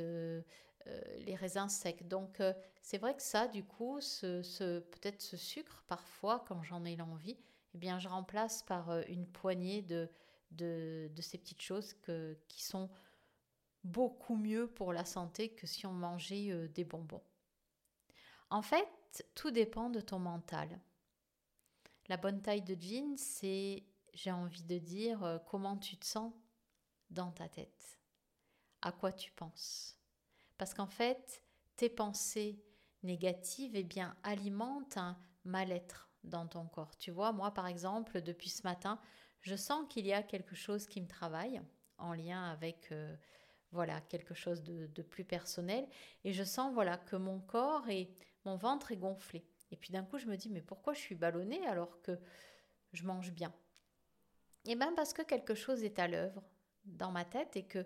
euh, 0.87 1.01
les 1.19 1.35
raisins 1.35 1.67
secs. 1.67 2.07
Donc 2.07 2.39
euh, 2.39 2.53
c'est 2.81 2.97
vrai 2.97 3.15
que 3.15 3.21
ça, 3.21 3.47
du 3.47 3.63
coup, 3.63 3.99
ce, 3.99 4.79
peut-être 4.79 5.21
ce 5.21 5.37
sucre, 5.37 5.83
parfois, 5.87 6.45
quand 6.47 6.63
j'en 6.63 6.85
ai 6.85 6.95
l'envie, 6.95 7.37
eh 7.73 7.77
bien, 7.77 7.99
je 7.99 8.07
remplace 8.07 8.63
par 8.63 8.89
euh, 8.89 9.01
une 9.07 9.27
poignée 9.27 9.81
de, 9.81 10.09
de, 10.51 11.09
ces 11.21 11.37
petites 11.37 11.61
choses 11.61 11.93
qui 12.47 12.63
sont 12.63 12.89
beaucoup 13.83 14.35
mieux 14.35 14.67
pour 14.67 14.93
la 14.93 15.05
santé 15.05 15.49
que 15.49 15.67
si 15.67 15.85
on 15.85 15.93
mangeait 15.93 16.67
des 16.69 16.83
bonbons. 16.83 17.23
En 18.49 18.61
fait, 18.61 18.87
tout 19.35 19.51
dépend 19.51 19.89
de 19.89 20.01
ton 20.01 20.19
mental. 20.19 20.79
La 22.07 22.17
bonne 22.17 22.41
taille 22.41 22.63
de 22.63 22.75
jean, 22.79 23.15
c'est, 23.15 23.83
j'ai 24.13 24.31
envie 24.31 24.63
de 24.63 24.77
dire, 24.77 25.39
comment 25.47 25.77
tu 25.77 25.97
te 25.97 26.05
sens 26.05 26.33
dans 27.09 27.31
ta 27.31 27.47
tête, 27.47 27.99
à 28.81 28.91
quoi 28.91 29.11
tu 29.11 29.31
penses? 29.31 29.97
Parce 30.57 30.73
qu'en 30.73 30.87
fait, 30.87 31.43
tes 31.75 31.89
pensées 31.89 32.63
négatives 33.03 33.75
eh 33.75 33.83
bien, 33.83 34.15
alimentent 34.23 34.97
un 34.97 35.17
mal-être 35.45 36.09
dans 36.23 36.47
ton 36.47 36.65
corps. 36.67 36.97
Tu 36.97 37.11
vois, 37.11 37.31
moi 37.31 37.51
par 37.53 37.67
exemple, 37.67 38.21
depuis 38.21 38.49
ce 38.49 38.63
matin, 38.63 38.99
je 39.41 39.55
sens 39.55 39.85
qu'il 39.89 40.05
y 40.05 40.13
a 40.13 40.21
quelque 40.23 40.55
chose 40.55 40.85
qui 40.85 41.01
me 41.01 41.07
travaille 41.07 41.61
en 41.97 42.13
lien 42.13 42.43
avec 42.51 42.91
euh, 42.91 43.15
voilà 43.71 44.01
quelque 44.01 44.33
chose 44.33 44.63
de, 44.63 44.87
de, 44.87 45.01
plus 45.01 45.23
personnel 45.23 45.87
et 46.23 46.33
je 46.33 46.43
sens 46.43 46.73
voilà 46.73 46.97
que 46.97 47.15
mon 47.15 47.39
corps 47.39 47.87
et 47.89 48.13
mon 48.45 48.57
ventre 48.57 48.91
est 48.91 48.97
gonflé. 48.97 49.45
Et 49.71 49.77
puis 49.77 49.91
d'un 49.91 50.03
coup, 50.03 50.17
je 50.17 50.25
me 50.25 50.35
dis 50.35 50.49
mais 50.49 50.61
pourquoi 50.61 50.93
je 50.93 50.99
suis 50.99 51.15
ballonnée 51.15 51.65
alors 51.67 52.01
que 52.01 52.19
je 52.91 53.03
mange 53.05 53.31
bien? 53.31 53.53
Eh 54.65 54.75
bien 54.75 54.93
parce 54.93 55.13
que 55.13 55.21
quelque 55.21 55.55
chose 55.55 55.83
est 55.83 55.99
à 55.99 56.07
l'œuvre 56.07 56.43
dans 56.85 57.11
ma 57.11 57.25
tête 57.25 57.55
et 57.55 57.65
que 57.65 57.85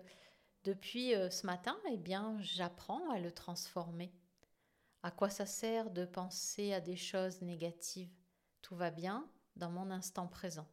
depuis 0.64 1.14
euh, 1.14 1.30
ce 1.30 1.46
matin, 1.46 1.78
eh 1.90 1.96
bien, 1.96 2.36
j'apprends 2.40 3.10
à 3.10 3.18
le 3.18 3.32
transformer. 3.32 4.12
À 5.02 5.10
quoi 5.10 5.28
ça 5.28 5.44
sert 5.44 5.90
de 5.90 6.06
penser 6.06 6.72
à 6.72 6.80
des 6.80 6.96
choses 6.96 7.42
négatives? 7.42 8.14
Tout 8.62 8.74
va 8.74 8.90
bien 8.90 9.28
dans 9.56 9.70
mon 9.70 9.90
instant 9.90 10.26
présent. 10.26 10.66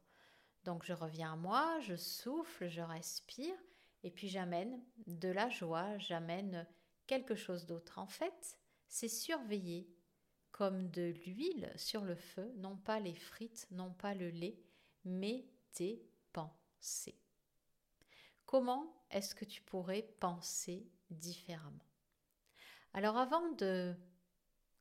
Donc 0.64 0.86
je 0.86 0.94
reviens 0.94 1.34
à 1.34 1.36
moi, 1.36 1.80
je 1.82 1.96
souffle, 1.96 2.70
je 2.70 2.82
respire, 2.82 3.56
et 4.04 4.12
puis 4.12 4.30
j'amène 4.30 4.82
de 5.08 5.30
la 5.30 5.50
joie, 5.50 5.98
j'amène 5.98 6.66
quelque 7.08 7.36
chose 7.36 7.66
d'autre. 7.66 8.00
En 8.00 8.08
fait, 8.08 8.58
c'est 8.88 9.10
surveiller 9.10 9.90
comme 10.52 10.90
de 10.90 11.14
l'huile 11.26 11.72
sur 11.76 12.06
le 12.06 12.16
feu, 12.16 12.54
non 12.58 12.78
pas 12.78 13.00
les 13.00 13.16
frites, 13.16 13.68
non 13.72 13.92
pas 13.92 14.14
le 14.14 14.30
lait, 14.30 14.62
mais 15.04 15.46
tes 15.74 16.12
comment 18.52 18.94
est-ce 19.10 19.34
que 19.34 19.46
tu 19.46 19.62
pourrais 19.62 20.02
penser 20.20 20.86
différemment? 21.10 21.88
Alors 22.94 23.18
avant 23.18 23.50
de 23.54 23.96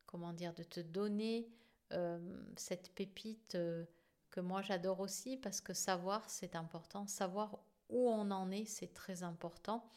comment 0.05 0.33
dire 0.33 0.53
de 0.53 0.63
te 0.63 0.81
donner 0.81 1.49
euh, 1.93 2.19
cette 2.57 2.93
pépite 2.93 3.55
euh, 3.55 3.85
que 4.29 4.41
moi 4.41 4.61
j'adore 4.61 4.99
aussi 4.99 5.37
parce 5.37 5.61
que 5.61 5.73
savoir 5.73 6.29
c'est 6.29 6.57
important, 6.57 7.07
savoir 7.07 7.59
où 7.87 8.09
on 8.09 8.29
en 8.29 8.51
est 8.51 8.65
c'est 8.65 8.93
très 8.93 9.23
important. 9.23 9.89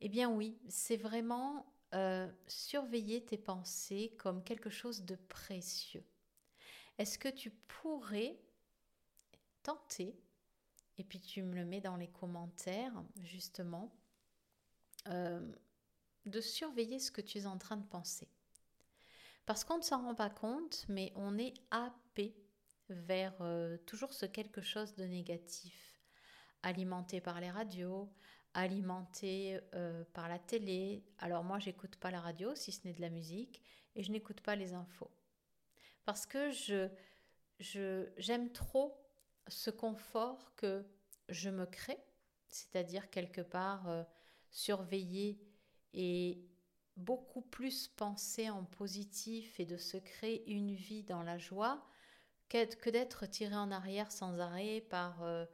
Eh 0.00 0.08
bien 0.08 0.28
oui, 0.28 0.58
c'est 0.68 0.96
vraiment 0.96 1.72
euh, 1.94 2.28
surveiller 2.48 3.24
tes 3.24 3.38
pensées 3.38 4.16
comme 4.18 4.42
quelque 4.42 4.70
chose 4.70 5.04
de 5.04 5.14
précieux. 5.14 6.04
Est-ce 6.98 7.16
que 7.16 7.28
tu 7.28 7.50
pourrais 7.50 8.40
tenter, 9.62 10.18
et 10.98 11.04
puis 11.04 11.20
tu 11.20 11.42
me 11.42 11.54
le 11.54 11.64
mets 11.64 11.80
dans 11.80 11.96
les 11.96 12.08
commentaires 12.08 13.04
justement, 13.22 13.94
de 15.06 16.40
surveiller 16.40 16.98
ce 16.98 17.10
que 17.10 17.20
tu 17.22 17.38
es 17.38 17.46
en 17.46 17.56
train 17.56 17.76
de 17.76 17.86
penser 17.86 18.28
parce 19.48 19.64
qu'on 19.64 19.78
ne 19.78 19.82
s'en 19.82 20.02
rend 20.02 20.14
pas 20.14 20.28
compte, 20.28 20.84
mais 20.90 21.10
on 21.16 21.38
est 21.38 21.54
happé 21.70 22.36
vers 22.90 23.32
euh, 23.40 23.78
toujours 23.86 24.12
ce 24.12 24.26
quelque 24.26 24.60
chose 24.60 24.94
de 24.94 25.04
négatif, 25.04 26.02
alimenté 26.62 27.22
par 27.22 27.40
les 27.40 27.50
radios, 27.50 28.12
alimenté 28.52 29.58
euh, 29.74 30.04
par 30.12 30.28
la 30.28 30.38
télé. 30.38 31.02
Alors 31.16 31.44
moi, 31.44 31.58
j'écoute 31.60 31.96
pas 31.96 32.10
la 32.10 32.20
radio 32.20 32.54
si 32.54 32.72
ce 32.72 32.86
n'est 32.86 32.92
de 32.92 33.00
la 33.00 33.08
musique 33.08 33.62
et 33.96 34.02
je 34.02 34.12
n'écoute 34.12 34.42
pas 34.42 34.54
les 34.54 34.74
infos. 34.74 35.10
Parce 36.04 36.26
que 36.26 36.50
je, 36.50 36.90
j'aime 38.18 38.52
trop 38.52 39.00
ce 39.48 39.70
confort 39.70 40.54
que 40.56 40.84
je 41.28 41.50
me 41.50 41.66
crée, 41.66 41.98
c'est-à-dire 42.48 43.10
quelque 43.10 43.40
part 43.40 43.88
euh, 43.88 44.02
surveiller 44.50 45.40
et 45.92 46.42
beaucoup 46.96 47.42
plus 47.42 47.88
penser 47.88 48.50
en 48.50 48.64
positif 48.64 49.60
et 49.60 49.66
de 49.66 49.76
se 49.76 49.96
créer 49.96 50.50
une 50.50 50.74
vie 50.74 51.04
dans 51.04 51.22
la 51.22 51.38
joie 51.38 51.86
que 52.48 52.90
d'être 52.90 53.26
tiré 53.26 53.54
en 53.54 53.70
arrière 53.70 54.10
sans 54.10 54.40
arrêt 54.40 54.80
par 54.80 55.22
euh, 55.22 55.44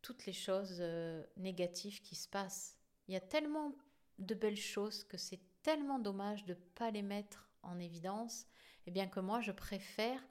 toutes 0.00 0.26
les 0.26 0.32
choses 0.32 0.78
euh, 0.80 1.24
négatives 1.36 2.02
qui 2.02 2.14
se 2.14 2.28
passent. 2.28 2.76
Il 3.08 3.14
y 3.14 3.16
a 3.16 3.20
tellement 3.20 3.74
de 4.18 4.34
belles 4.34 4.56
choses 4.56 5.04
que 5.04 5.16
c'est 5.16 5.40
tellement 5.62 5.98
dommage 5.98 6.44
de 6.44 6.54
ne 6.54 6.58
pas 6.74 6.90
les 6.90 7.02
mettre 7.02 7.50
en 7.62 7.78
évidence, 7.78 8.42
et 8.42 8.88
eh 8.88 8.90
bien 8.90 9.08
que 9.08 9.20
moi 9.20 9.40
je 9.40 9.52
préfère 9.52 10.22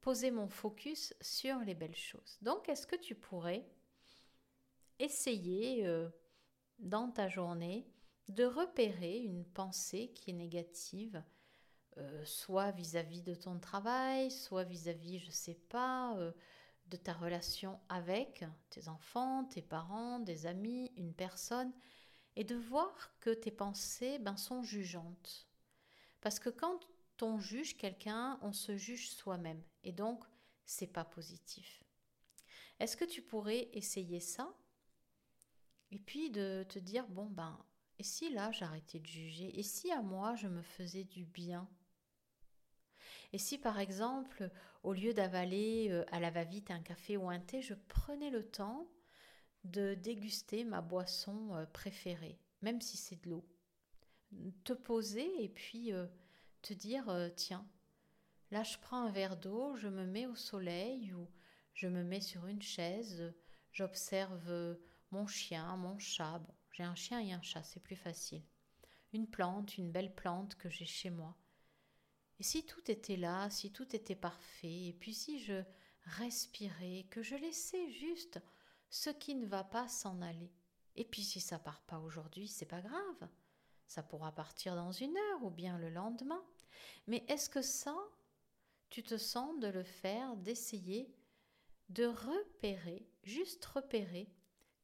poser 0.00 0.30
mon 0.30 0.48
focus 0.48 1.14
sur 1.20 1.58
les 1.60 1.74
belles 1.74 1.96
choses. 1.96 2.38
Donc 2.42 2.68
est-ce 2.68 2.86
que 2.86 2.96
tu 2.96 3.14
pourrais 3.14 3.66
essayer 4.98 5.86
euh, 5.86 6.08
dans 6.78 7.10
ta 7.10 7.28
journée 7.28 7.86
de 8.28 8.44
repérer 8.44 9.18
une 9.18 9.44
pensée 9.44 10.12
qui 10.14 10.30
est 10.30 10.34
négative, 10.34 11.22
euh, 11.98 12.24
soit 12.24 12.70
vis-à-vis 12.70 13.22
de 13.22 13.34
ton 13.34 13.58
travail, 13.58 14.30
soit 14.30 14.64
vis-à-vis, 14.64 15.18
je 15.18 15.26
ne 15.26 15.32
sais 15.32 15.58
pas, 15.68 16.16
euh, 16.16 16.32
de 16.86 16.96
ta 16.96 17.12
relation 17.12 17.80
avec 17.88 18.44
tes 18.70 18.88
enfants, 18.88 19.44
tes 19.44 19.62
parents, 19.62 20.20
des 20.20 20.46
amis, 20.46 20.92
une 20.96 21.14
personne, 21.14 21.72
et 22.36 22.44
de 22.44 22.54
voir 22.54 23.12
que 23.20 23.30
tes 23.30 23.50
pensées 23.50 24.18
ben, 24.18 24.36
sont 24.36 24.62
jugeantes? 24.62 25.48
Parce 26.20 26.38
que 26.38 26.50
quand 26.50 26.89
on 27.22 27.38
juge 27.38 27.76
quelqu'un, 27.76 28.38
on 28.42 28.52
se 28.52 28.76
juge 28.76 29.10
soi-même, 29.10 29.62
et 29.84 29.92
donc 29.92 30.24
c'est 30.64 30.86
pas 30.86 31.04
positif. 31.04 31.84
Est-ce 32.78 32.96
que 32.96 33.04
tu 33.04 33.22
pourrais 33.22 33.68
essayer 33.72 34.20
ça? 34.20 34.54
Et 35.90 35.98
puis 35.98 36.30
de 36.30 36.64
te 36.68 36.78
dire 36.78 37.06
bon 37.08 37.26
ben 37.26 37.58
et 37.98 38.04
si 38.04 38.30
là 38.30 38.50
j'arrêtais 38.52 38.98
de 38.98 39.06
juger? 39.06 39.58
Et 39.58 39.62
si 39.62 39.90
à 39.92 40.00
moi 40.00 40.34
je 40.36 40.46
me 40.48 40.62
faisais 40.62 41.04
du 41.04 41.24
bien? 41.24 41.68
Et 43.32 43.38
si 43.38 43.58
par 43.58 43.78
exemple, 43.78 44.50
au 44.82 44.92
lieu 44.92 45.12
d'avaler 45.12 45.88
euh, 45.90 46.04
à 46.10 46.20
la 46.20 46.30
va-vite 46.30 46.70
un 46.70 46.80
café 46.80 47.16
ou 47.16 47.28
un 47.28 47.40
thé, 47.40 47.60
je 47.60 47.74
prenais 47.74 48.30
le 48.30 48.48
temps 48.48 48.88
de 49.64 49.94
déguster 49.94 50.64
ma 50.64 50.80
boisson 50.80 51.54
euh, 51.54 51.66
préférée, 51.66 52.38
même 52.62 52.80
si 52.80 52.96
c'est 52.96 53.22
de 53.22 53.30
l'eau? 53.30 53.44
Te 54.64 54.72
poser 54.72 55.44
et 55.44 55.48
puis 55.48 55.92
euh, 55.92 56.06
te 56.62 56.74
dire 56.74 57.30
tiens, 57.36 57.66
là 58.50 58.62
je 58.62 58.78
prends 58.78 59.02
un 59.04 59.10
verre 59.10 59.36
d'eau, 59.36 59.76
je 59.76 59.88
me 59.88 60.06
mets 60.06 60.26
au 60.26 60.34
soleil 60.34 61.12
ou 61.12 61.28
je 61.74 61.86
me 61.86 62.02
mets 62.02 62.20
sur 62.20 62.46
une 62.46 62.62
chaise, 62.62 63.32
j'observe 63.72 64.76
mon 65.10 65.26
chien, 65.26 65.76
mon 65.76 65.98
chat. 65.98 66.40
J'ai 66.72 66.82
un 66.82 66.94
chien 66.94 67.20
et 67.20 67.32
un 67.32 67.42
chat, 67.42 67.62
c'est 67.62 67.82
plus 67.82 67.96
facile. 67.96 68.42
Une 69.12 69.26
plante, 69.26 69.76
une 69.76 69.90
belle 69.90 70.14
plante 70.14 70.54
que 70.56 70.68
j'ai 70.68 70.86
chez 70.86 71.10
moi. 71.10 71.36
Et 72.38 72.42
si 72.42 72.64
tout 72.64 72.90
était 72.90 73.16
là, 73.16 73.50
si 73.50 73.72
tout 73.72 73.94
était 73.94 74.14
parfait, 74.14 74.86
et 74.86 74.96
puis 74.98 75.12
si 75.12 75.40
je 75.40 75.62
respirais, 76.04 77.06
que 77.10 77.22
je 77.22 77.34
laissais 77.34 77.90
juste 77.90 78.40
ce 78.88 79.10
qui 79.10 79.34
ne 79.34 79.46
va 79.46 79.64
pas 79.64 79.88
s'en 79.88 80.22
aller. 80.22 80.52
Et 80.96 81.04
puis 81.04 81.22
si 81.22 81.40
ça 81.40 81.58
part 81.58 81.82
pas 81.82 81.98
aujourd'hui, 81.98 82.48
c'est 82.48 82.66
pas 82.66 82.80
grave. 82.80 83.28
Ça 83.90 84.04
pourra 84.04 84.30
partir 84.30 84.76
dans 84.76 84.92
une 84.92 85.16
heure 85.16 85.42
ou 85.42 85.50
bien 85.50 85.76
le 85.76 85.90
lendemain. 85.90 86.40
Mais 87.08 87.24
est-ce 87.26 87.50
que 87.50 87.60
ça, 87.60 87.96
tu 88.88 89.02
te 89.02 89.18
sens 89.18 89.58
de 89.58 89.66
le 89.66 89.82
faire, 89.82 90.36
d'essayer 90.36 91.12
de 91.88 92.06
repérer, 92.06 93.10
juste 93.24 93.64
repérer 93.64 94.32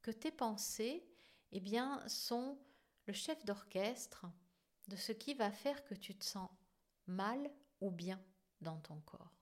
que 0.03 0.11
tes 0.11 0.33
pensées 0.33 1.07
eh 1.53 1.61
bien, 1.61 2.03
sont 2.09 2.59
le 3.07 3.13
chef 3.13 3.45
d'orchestre 3.45 4.27
de 4.89 4.97
ce 4.97 5.13
qui 5.13 5.35
va 5.35 5.53
faire 5.53 5.85
que 5.85 5.95
tu 5.95 6.19
te 6.19 6.25
sens 6.25 6.51
mal 7.07 7.49
ou 7.81 7.93
bien 7.93 8.21
dans 8.61 8.81
ton 8.81 8.99
corps? 9.03 9.37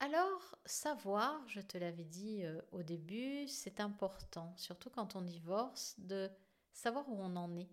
Alors, 0.00 0.58
savoir, 0.64 1.46
je 1.48 1.60
te 1.60 1.76
l'avais 1.76 2.04
dit 2.04 2.44
euh, 2.44 2.62
au 2.72 2.82
début, 2.82 3.46
c'est 3.46 3.80
important, 3.80 4.54
surtout 4.56 4.88
quand 4.88 5.16
on 5.16 5.20
divorce, 5.20 5.96
de 5.98 6.30
savoir 6.74 7.08
où 7.08 7.16
on 7.18 7.36
en 7.36 7.56
est, 7.56 7.70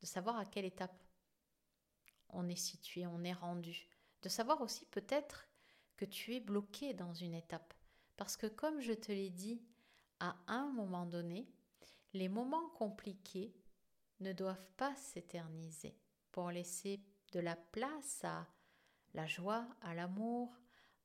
de 0.00 0.06
savoir 0.06 0.38
à 0.38 0.44
quelle 0.44 0.64
étape 0.64 1.02
on 2.28 2.48
est 2.48 2.54
situé, 2.54 3.06
on 3.06 3.24
est 3.24 3.32
rendu, 3.32 3.88
de 4.22 4.28
savoir 4.28 4.60
aussi 4.60 4.86
peut-être 4.86 5.48
que 5.96 6.04
tu 6.04 6.34
es 6.34 6.40
bloqué 6.40 6.94
dans 6.94 7.12
une 7.12 7.34
étape. 7.34 7.74
Parce 8.16 8.36
que 8.36 8.46
comme 8.46 8.80
je 8.80 8.92
te 8.92 9.10
l'ai 9.10 9.30
dit, 9.30 9.60
à 10.20 10.36
un 10.46 10.70
moment 10.70 11.06
donné, 11.06 11.48
les 12.12 12.28
moments 12.28 12.68
compliqués 12.70 13.54
ne 14.20 14.32
doivent 14.32 14.70
pas 14.76 14.94
s'éterniser 14.96 15.96
pour 16.30 16.50
laisser 16.50 17.00
de 17.32 17.40
la 17.40 17.56
place 17.56 18.24
à 18.24 18.46
la 19.14 19.26
joie, 19.26 19.66
à 19.80 19.94
l'amour, 19.94 20.56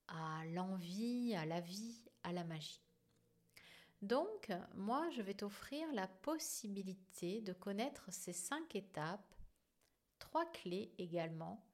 à 0.08 0.46
l'envie, 0.48 1.34
à 1.36 1.46
la 1.46 1.62
vie, 1.62 2.02
à 2.24 2.34
la 2.34 2.44
magie. 2.44 2.85
Donc, 4.06 4.52
moi, 4.76 5.10
je 5.16 5.24
vais 5.24 5.34
t'offrir 5.34 5.92
la 5.94 6.06
possibilité 6.06 7.42
de 7.42 7.54
connaître 7.54 8.06
ces 8.14 8.34
cinq 8.34 8.76
étapes, 8.76 9.34
trois 10.20 10.46
clés 10.46 10.94
également, 11.00 11.66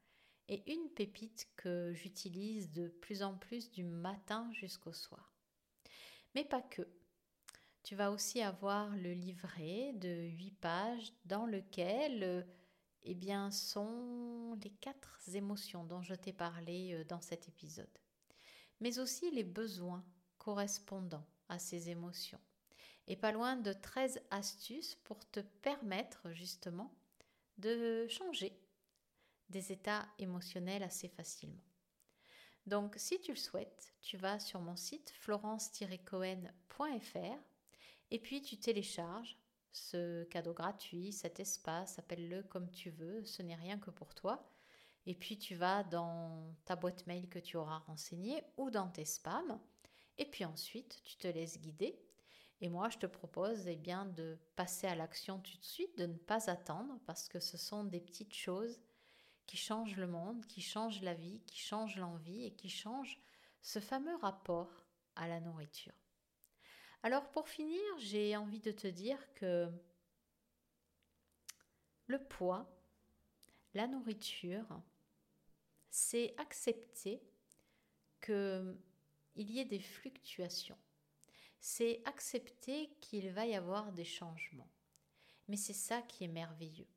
et 0.47 0.63
une 0.71 0.89
pépite 0.91 1.49
que 1.57 1.91
j'utilise 1.91 2.71
de 2.71 2.87
plus 2.87 3.21
en 3.21 3.35
plus 3.35 3.69
du 3.69 3.83
matin 3.83 4.49
jusqu'au 4.53 4.93
soir. 4.93 5.35
Mais 6.33 6.45
pas 6.45 6.61
que. 6.61 6.87
Tu 7.83 7.95
vas 7.95 8.11
aussi 8.11 8.41
avoir 8.41 8.95
le 8.95 9.11
livret 9.11 9.91
de 9.95 10.29
8 10.29 10.51
pages 10.51 11.11
dans 11.25 11.45
lequel 11.45 12.23
euh, 12.23 12.43
eh 13.03 13.13
bien, 13.13 13.51
sont 13.51 14.57
les 14.63 14.69
quatre 14.69 15.19
émotions 15.33 15.83
dont 15.83 16.01
je 16.01 16.15
t'ai 16.15 16.31
parlé 16.31 16.93
euh, 16.93 17.03
dans 17.03 17.19
cet 17.19 17.49
épisode, 17.49 17.99
mais 18.79 18.99
aussi 18.99 19.31
les 19.31 19.43
besoins 19.43 20.05
correspondant 20.37 21.27
à 21.51 21.59
ces 21.59 21.91
émotions. 21.91 22.39
Et 23.07 23.15
pas 23.15 23.31
loin 23.31 23.57
de 23.57 23.73
13 23.73 24.23
astuces 24.31 24.95
pour 25.03 25.29
te 25.29 25.39
permettre 25.39 26.31
justement 26.31 26.91
de 27.57 28.07
changer 28.07 28.59
des 29.49 29.71
états 29.71 30.07
émotionnels 30.17 30.81
assez 30.81 31.09
facilement. 31.09 31.61
Donc 32.65 32.95
si 32.97 33.21
tu 33.21 33.31
le 33.31 33.37
souhaites, 33.37 33.93
tu 34.01 34.17
vas 34.17 34.39
sur 34.39 34.61
mon 34.61 34.75
site 34.75 35.11
florence-cohen.fr 35.19 37.39
et 38.11 38.19
puis 38.19 38.41
tu 38.41 38.57
télécharges 38.57 39.37
ce 39.73 40.23
cadeau 40.25 40.53
gratuit, 40.53 41.11
cet 41.11 41.39
espace, 41.39 41.99
appelle-le 41.99 42.43
comme 42.43 42.69
tu 42.71 42.91
veux, 42.91 43.23
ce 43.25 43.41
n'est 43.41 43.55
rien 43.55 43.77
que 43.77 43.89
pour 43.89 44.13
toi. 44.13 44.49
Et 45.05 45.15
puis 45.15 45.37
tu 45.37 45.55
vas 45.55 45.83
dans 45.83 46.55
ta 46.65 46.75
boîte 46.75 47.07
mail 47.07 47.27
que 47.27 47.39
tu 47.39 47.57
auras 47.57 47.79
renseignée 47.79 48.43
ou 48.57 48.69
dans 48.69 48.89
tes 48.89 49.05
spams. 49.05 49.59
Et 50.17 50.25
puis 50.25 50.45
ensuite, 50.45 51.01
tu 51.03 51.17
te 51.17 51.27
laisses 51.27 51.59
guider. 51.59 51.99
Et 52.61 52.69
moi, 52.69 52.89
je 52.89 52.99
te 52.99 53.07
propose 53.07 53.67
eh 53.67 53.75
bien, 53.75 54.05
de 54.05 54.37
passer 54.55 54.87
à 54.87 54.95
l'action 54.95 55.39
tout 55.39 55.57
de 55.57 55.63
suite, 55.63 55.97
de 55.97 56.05
ne 56.05 56.17
pas 56.17 56.49
attendre, 56.49 56.99
parce 57.07 57.27
que 57.27 57.39
ce 57.39 57.57
sont 57.57 57.83
des 57.83 57.99
petites 57.99 58.35
choses 58.35 58.79
qui 59.47 59.57
changent 59.57 59.97
le 59.97 60.07
monde, 60.07 60.45
qui 60.45 60.61
changent 60.61 61.01
la 61.01 61.15
vie, 61.15 61.41
qui 61.47 61.57
changent 61.57 61.97
l'envie 61.97 62.45
et 62.45 62.51
qui 62.51 62.69
changent 62.69 63.19
ce 63.61 63.79
fameux 63.79 64.15
rapport 64.15 64.85
à 65.15 65.27
la 65.27 65.39
nourriture. 65.39 65.93
Alors 67.03 67.31
pour 67.31 67.47
finir, 67.49 67.81
j'ai 67.97 68.37
envie 68.37 68.59
de 68.59 68.71
te 68.71 68.87
dire 68.87 69.17
que 69.33 69.71
le 72.05 72.23
poids, 72.23 72.69
la 73.73 73.87
nourriture, 73.87 74.67
c'est 75.89 76.35
accepter 76.37 77.21
qu'il 79.33 79.51
y 79.51 79.59
ait 79.59 79.65
des 79.65 79.79
fluctuations. 79.79 80.77
C'est 81.59 82.01
accepter 82.05 82.89
qu'il 83.01 83.29
va 83.31 83.45
y 83.45 83.55
avoir 83.55 83.91
des 83.91 84.05
changements. 84.05 84.71
Mais 85.47 85.57
c'est 85.57 85.73
ça 85.73 86.01
qui 86.01 86.23
est 86.23 86.29
merveilleux. 86.29 86.87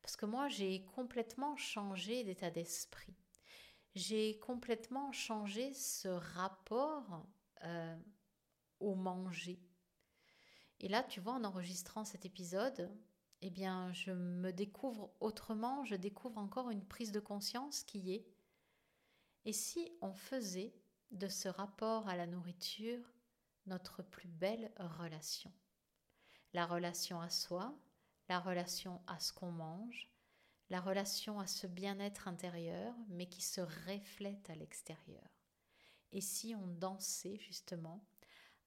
Parce 0.00 0.16
que 0.16 0.26
moi, 0.26 0.48
j'ai 0.48 0.84
complètement 0.84 1.56
changé 1.56 2.24
d'état 2.24 2.50
d'esprit. 2.50 3.14
J'ai 3.94 4.38
complètement 4.38 5.12
changé 5.12 5.72
ce 5.74 6.08
rapport 6.08 7.26
euh, 7.64 7.96
au 8.80 8.94
manger. 8.94 9.60
Et 10.80 10.88
là, 10.88 11.04
tu 11.04 11.20
vois, 11.20 11.34
en 11.34 11.44
enregistrant 11.44 12.04
cet 12.04 12.24
épisode, 12.24 12.90
eh 13.42 13.50
bien, 13.50 13.92
je 13.92 14.10
me 14.10 14.52
découvre 14.52 15.12
autrement, 15.20 15.84
je 15.84 15.94
découvre 15.94 16.38
encore 16.38 16.70
une 16.70 16.84
prise 16.84 17.12
de 17.12 17.20
conscience 17.20 17.84
qui 17.84 18.12
est 18.12 18.26
et 19.44 19.52
si 19.52 19.92
on 20.00 20.14
faisait 20.14 20.72
de 21.12 21.28
ce 21.28 21.48
rapport 21.48 22.08
à 22.08 22.16
la 22.16 22.26
nourriture 22.26 23.12
notre 23.66 24.02
plus 24.02 24.28
belle 24.28 24.72
relation 24.78 25.52
La 26.54 26.66
relation 26.66 27.20
à 27.20 27.30
soi, 27.30 27.78
la 28.28 28.40
relation 28.40 29.00
à 29.06 29.20
ce 29.20 29.32
qu'on 29.32 29.52
mange, 29.52 30.10
la 30.70 30.80
relation 30.80 31.38
à 31.38 31.46
ce 31.46 31.66
bien-être 31.66 32.28
intérieur, 32.28 32.94
mais 33.08 33.26
qui 33.26 33.42
se 33.42 33.60
reflète 33.60 34.48
à 34.48 34.54
l'extérieur. 34.54 35.28
Et 36.12 36.20
si 36.20 36.54
on 36.54 36.66
dansait 36.66 37.36
justement 37.38 38.04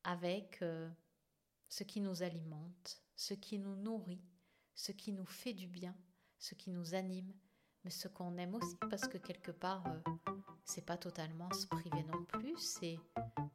avec 0.03 0.61
euh, 0.61 0.89
ce 1.67 1.83
qui 1.83 1.99
nous 1.99 2.21
alimente, 2.21 3.01
ce 3.15 3.33
qui 3.33 3.57
nous 3.57 3.75
nourrit, 3.75 4.23
ce 4.75 4.91
qui 4.91 5.13
nous 5.13 5.25
fait 5.25 5.53
du 5.53 5.67
bien, 5.67 5.95
ce 6.37 6.53
qui 6.53 6.69
nous 6.69 6.93
anime, 6.93 7.33
mais 7.85 7.91
ce 7.91 8.07
qu'on 8.07 8.35
aime 8.37 8.55
aussi, 8.55 8.75
parce 8.89 9.07
que 9.07 9.19
quelque 9.19 9.51
part, 9.51 9.83
euh, 9.85 10.33
c'est 10.65 10.83
pas 10.83 10.97
totalement 10.97 11.51
se 11.53 11.67
priver 11.67 12.03
non 12.11 12.23
plus, 12.23 12.57
c'est 12.57 12.99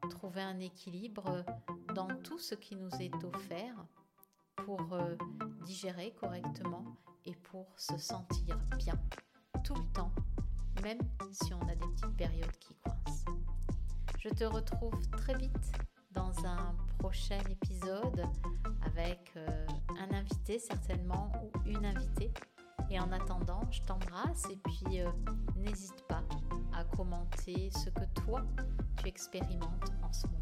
trouver 0.09 0.41
un 0.41 0.61
équilibre 0.61 1.45
dans 1.95 2.07
tout 2.23 2.39
ce 2.39 2.55
qui 2.55 2.77
nous 2.77 2.95
est 3.01 3.13
offert 3.25 3.75
pour 4.65 4.93
euh, 4.93 5.17
digérer 5.67 6.15
correctement 6.21 6.85
et 7.25 7.35
pour 7.35 7.67
se 7.77 7.99
sentir 7.99 8.57
bien 8.79 8.95
tout 9.65 9.75
le 9.75 9.93
temps, 9.93 10.13
même 10.83 11.01
si 11.33 11.53
on 11.53 11.63
a 11.63 11.75
des 11.75 11.87
petites 11.89 12.17
périodes 12.17 12.59
qui 12.61 12.75
coincent. 12.77 13.25
Je 14.21 14.29
te 14.29 14.45
retrouve 14.45 15.01
très 15.11 15.37
vite 15.37 15.73
dans 16.13 16.47
un 16.47 16.77
prochain 16.99 17.41
épisode 17.51 18.25
avec 18.83 19.33
euh, 19.37 19.67
un 19.99 20.15
invité 20.15 20.61
certainement 20.61 21.33
ou 21.43 21.69
une 21.69 21.85
invitée. 21.85 22.31
Et 22.91 22.99
en 22.99 23.13
attendant, 23.13 23.61
je 23.71 23.81
t'embrasse 23.83 24.47
et 24.51 24.57
puis 24.57 25.01
euh, 25.01 25.09
n'hésite 25.57 26.03
pas 26.09 26.23
à 26.73 26.85
commenter 26.85 27.71
ce 27.71 27.89
que 27.91 28.05
toi 28.27 28.43
tu 28.97 29.09
expérimentes 29.09 29.93
en 30.03 30.13
ce 30.13 30.27
moment. 30.27 30.40